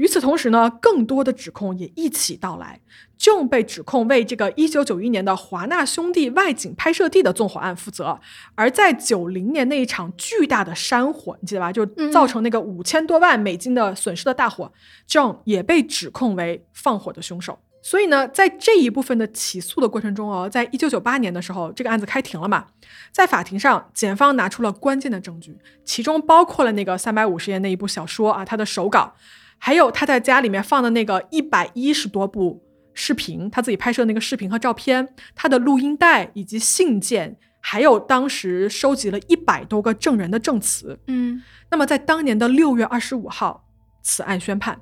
[0.00, 2.80] 与此同时呢，更多的指控也一起到来。
[3.18, 8.18] John 被指控为这个1991年的华纳兄弟外景拍摄地的纵火案负责，
[8.54, 11.70] 而在90年那一场巨大的山火，你记得吧？
[11.70, 14.72] 就造成那个五千多万美金的损失的大火
[15.06, 17.58] ，John 也被指控为放火的凶手。
[17.82, 22.68] 所以呢，在这一部分的起诉的过程中哦，在1998年的时候，这个案子开庭了嘛，
[23.12, 29.14] 在法庭上，检方拿出了关键的证据，其中包括了那个350页那一部小说啊，他的手稿。
[29.62, 40.98] 还有他在家里面放的那个一百一十多部视频，他自己拍摄那个视频和照片，他的录音带以及信件，还有当时收集了一百多个证人的证词。
[41.06, 43.68] 嗯，那么在当年的六月二十五号，
[44.02, 44.80] 此案宣判，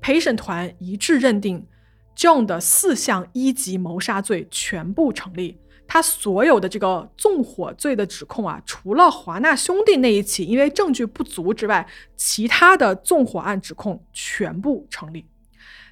[0.00, 1.66] 陪审团一致认定
[2.14, 5.58] ，John 的四项一级谋杀罪全部成立。
[5.88, 15.24] 他所有的这个纵火罪的指控啊，除了华纳兄弟那一起因为证据不足之外，其他的纵火案指控全部成立。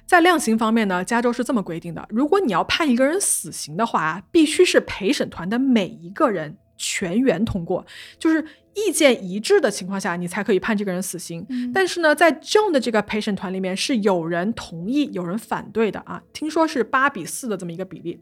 [0.05, 7.85] 在量刑方面呢，加州是这么规定的：如果你要判一个人死刑的话，必须是陪审团的每一个人全员通过，
[8.17, 8.45] 就是
[8.75, 11.45] 意见一致的情况下，你才可以判这个人死刑。
[11.73, 18.21] 但是呢，在 John 的这个陪审团里面是有人同意，有人反对的啊，听说是八比四的这么一个比例。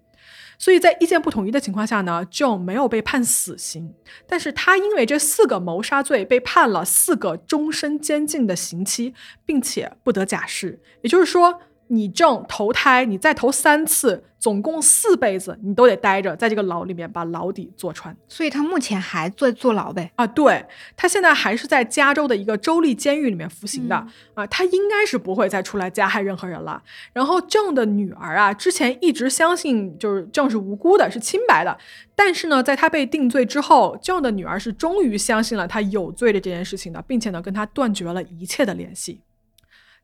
[0.57, 3.93] 所以在意见不统一的情况下呢就没有被判死刑，
[4.27, 9.13] 但是他因为这四个谋杀罪被判了四个终身监禁的刑期，
[9.45, 10.79] 并且不得假释。
[11.01, 11.61] 也就是说。
[11.87, 18.15] 你正投胎，你再投三次，总共四辈子，你都得待着在这个牢里面，把牢底坐穿。
[18.27, 20.11] 所以他目前还在坐牢呗？
[20.15, 20.65] 啊，对
[20.95, 23.95] 他现在还是在加州的一个州立监狱里面服刑的
[24.33, 26.81] 啊，他应该是不会再出来加害任何人了。
[27.13, 31.77] 然后郑的女儿啊，之前一直相信就是郑是无辜的，是清白的，
[32.15, 39.21] 但是呢，在他被定罪之后，郑的女儿是终于相信了他有罪的这件事情的，并且呢，跟他断绝了一切的联系。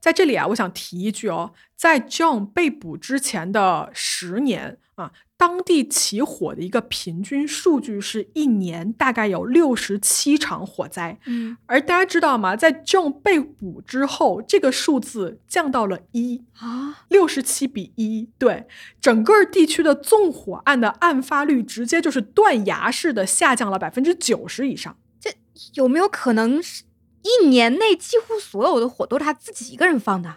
[0.02, 11.20] 在这里啊，我想提一句哦，在 John 被捕之前的十年啊，当地起火的一个平均数据是一年大概有六十七场火灾。
[11.28, 12.56] 嗯，而大家知道吗？
[12.56, 18.28] 在 John 被捕之后，这个数字降到了一啊，六十七比一。
[18.40, 18.66] 对，
[19.00, 24.98] 整个地区的纵火案的案发率直接就是断崖式的下降了百分之九十以上。
[25.20, 25.30] 这
[25.76, 26.86] 有没有可能是？
[27.24, 30.36] 一年内几乎所有的火都是他自己一个人放的，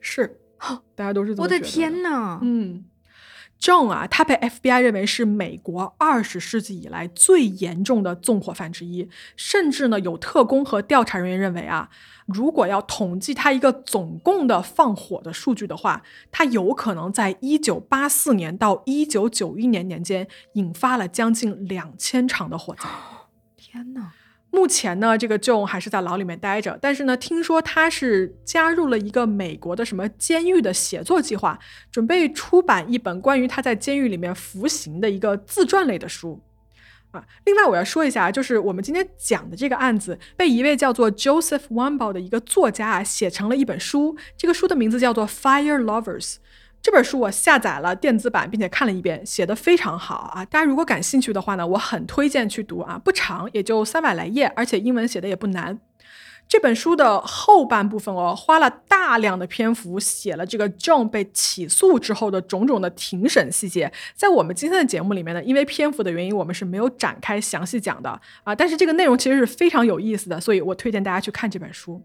[0.00, 0.40] 是，
[0.94, 2.84] 大家都是我的天呐，嗯
[3.60, 11.88] ，John 啊，他被 FBI 认为是美国二十世纪以来最严重的纵火犯之一，甚至呢，有特工和调查人员认为啊，
[12.26, 22.82] 如果要统计他一个总共的放火的数据的话，他有可能在一九八四年到一九九一年年间引发了将近两千场的火灾，
[23.56, 24.12] 天呐！
[24.56, 31.58] 目前呢，这个 John 还是在牢里面待着，但是呢，听说他是加入了一个美国的什么监狱的写作计划，
[31.92, 36.40] 准备出版一本关于他在监狱里面服刑的一个自传类的书
[37.10, 37.22] 啊。
[37.44, 46.34] 另外，我要说一下，就是我们今天讲的这个案子，被一位叫做 Joseph Wambaugh 的一个作家啊写成了一本书，这个书的名字叫做《Fire Lovers》。
[46.82, 50.44] 这本书我下载了电子版，并且看了一遍，写的非常好啊！
[50.44, 55.78] 大家如果感兴趣的话呢，我很推荐去读啊，不长，也就三百来页，而且英文写的也不难。
[56.48, 63.92] 这本书的后半部分哦，花了大量的篇幅写了这个 John 被起诉之后的种种的庭审细节。
[64.14, 68.54] 在我们今天的节目里面呢，因为篇幅的原因，我们是没有展开详细讲的啊。
[68.54, 72.00] 但是这个内容其实是非常有意思的，所以我推荐大家去看这本书。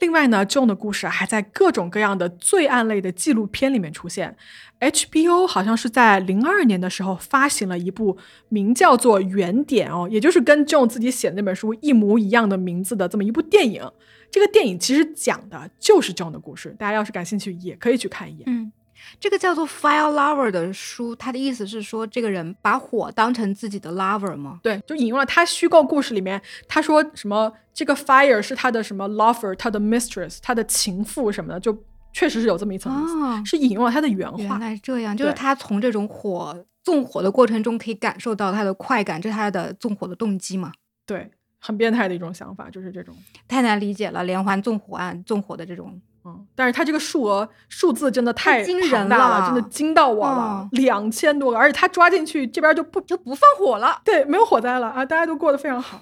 [0.00, 4.36] 另外呢，John 的故事还在各种各样的罪案类的纪录片里面出现。
[4.80, 8.16] HBO 好像是在零二年的时候发行了一部
[8.48, 13.82] 名叫做《原点》哦，也就是跟 John 自己写的那本书一模一样的名字的这么一部电影。
[14.30, 18.44] 这个电影其实讲的就是 John 的故事，大家要是感兴趣，也可以去看一眼。
[18.46, 18.72] 嗯。
[19.18, 24.60] 这个叫做 Fire Lover 的书，它的意思是说，这个人把火当成自己的 lover 吗？
[24.62, 31.76] 对，就引用了他虚构故事里面，他说什么这个 fire 是他的什么 lover，他的 mistress，他的情妇什么的，就
[32.12, 34.38] 确实是有这么一层意思，是引用了他的原话。
[34.38, 40.72] 原来这样，就是他从这种火纵火的过程中可以感受到他的快感，这是他的纵火的动机嘛？
[41.06, 43.14] 对，很变态的一种想法，就是这种
[43.46, 46.00] 太难理解了，连环纵火案纵火的这种。
[46.22, 55.98] 嗯，但是他这个数额数字真的太惊人了，真的惊到我了，两千多个，而且他抓进去这边就不就不放火了，对，没有火灾了啊，大家都过得非常好，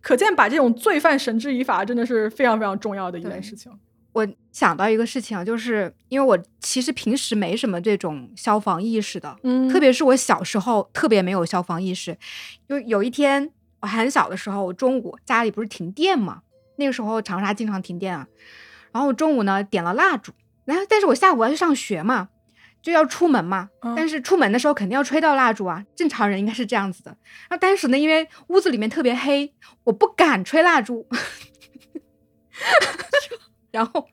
[0.00, 3.70] 可见把这种罪犯绳之以法真的是非常非常重要的一件事情。
[4.12, 12.18] 我想到一个事情啊，就是因为我其实平时没什么这种消防意识的，嗯，特别是我小时候特别没有消防意识，
[12.68, 13.48] 就有一天
[13.80, 16.40] 我很小的时候，我中午家里不是停电嘛，
[16.74, 18.26] 那个时候长沙经常停电啊。
[18.92, 20.32] 然后中午呢点了蜡烛，
[20.64, 22.28] 然后但是我下午要去上学嘛，
[22.82, 23.68] 就要出门嘛。
[23.96, 27.16] 但是出门的时候肯定要吹到蜡烛啊，正常人应该是这样子的。
[27.50, 31.06] 那当时呢，因为屋子里面特别黑，我不敢吹蜡烛。
[33.70, 34.04] 然后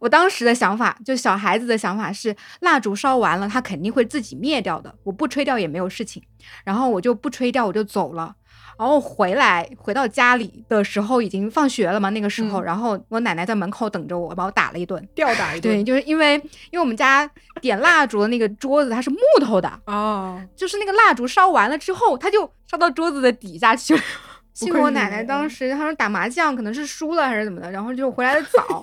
[0.00, 6.20] 我当时的想法，就小孩子的想法是，蜡烛烧完了，它肯定会自己灭掉的，我不吹掉也没有事情。
[6.64, 8.34] 然后我就不吹掉，我就走了。
[8.76, 15.74] 然后回来回到家里的时候已经放学了嘛，那个时候，然后我奶奶在门口等着我，把我打了一顿，吊打一 顿。
[15.76, 16.34] 对，就是因为
[16.70, 17.28] 因为我们家
[17.60, 24.02] 点蜡烛的那个桌子它是木头的哦，就是那个蜡烛烧完了之后，它就烧到桌子的底下去了。
[24.54, 28.82] 幸亏我奶奶当时她说打麻将可能是输了还是怎么的，然后就回来的早，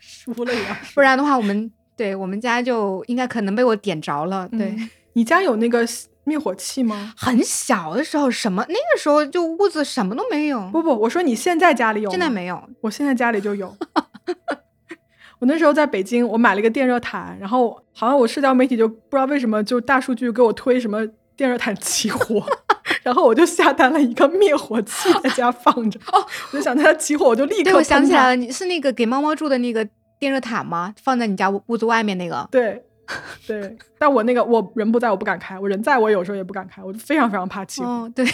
[0.00, 4.48] 输了呀， 不然的话我们对我们家就应该可能被我点着了。
[4.50, 4.76] 对
[5.12, 5.86] 你家有那个？
[6.28, 7.14] 灭火器吗？
[7.16, 10.68] 很小的时候，什么那个时候就屋子什么都没有。
[10.70, 12.10] 不不，我说你现在家里有？
[12.10, 13.74] 现在没有，我现在家里就有。
[15.40, 21.06] 我那时候在北京，我买了一个电热毯，然后好像我社交媒体就不知道为什么就大数据给我推什么
[21.36, 22.44] 电热毯起火，
[23.04, 25.98] 然后我就下单了一个灭火器在家放着。
[26.12, 27.64] 哦，我就想它起火，我就立刻。
[27.64, 30.92] 对，我想起来了，你是那个给猫猫住的那个电热毯吗？
[31.00, 32.48] 放在你家屋子外面那个？
[32.50, 32.84] 对。
[33.46, 38.10] 对，但我那个我人不在，我不敢开；我人在，我有时候也不敢开，我就非常非常怕起火。
[38.14, 38.26] 对，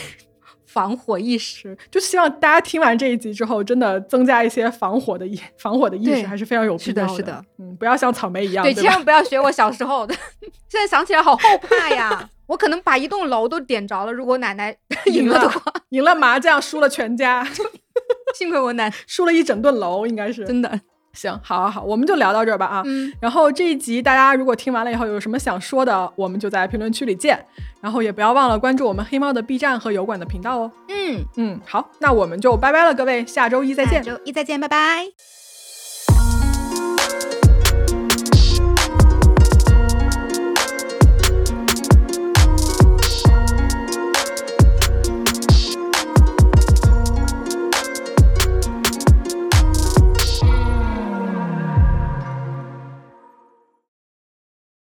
[0.66, 7.08] 防火意识，就希望大家听完这一集之后，真的增加一些防火的意防火的意识，还是非常有必要的。
[7.08, 10.14] 是的，是的，嗯，不要像草莓一样，对，千万不要学我小时候的。
[10.68, 12.28] 现在想起来好后怕呀！
[12.46, 14.12] 我可能把一栋楼都点着了。
[14.12, 17.46] 如果奶奶 赢了的话，赢了麻将，输了全家。
[18.34, 20.80] 幸亏我奶输了一整栋楼，应该是真的。
[21.14, 22.82] 行，好，好，好，我们就聊到这儿吧啊。
[22.84, 23.12] 嗯。
[23.20, 27.42] 然后这一集大家如果听完了以后有什么想说的，我们就在评论区里见。
[27.80, 30.72] 然后也不要忘了关注我们黑猫的 B 站和油管的频道哦。
[30.88, 34.02] 嗯嗯，好，那我们就拜拜了，各位，下周一再见。
[34.02, 35.43] 下周一再见，拜拜。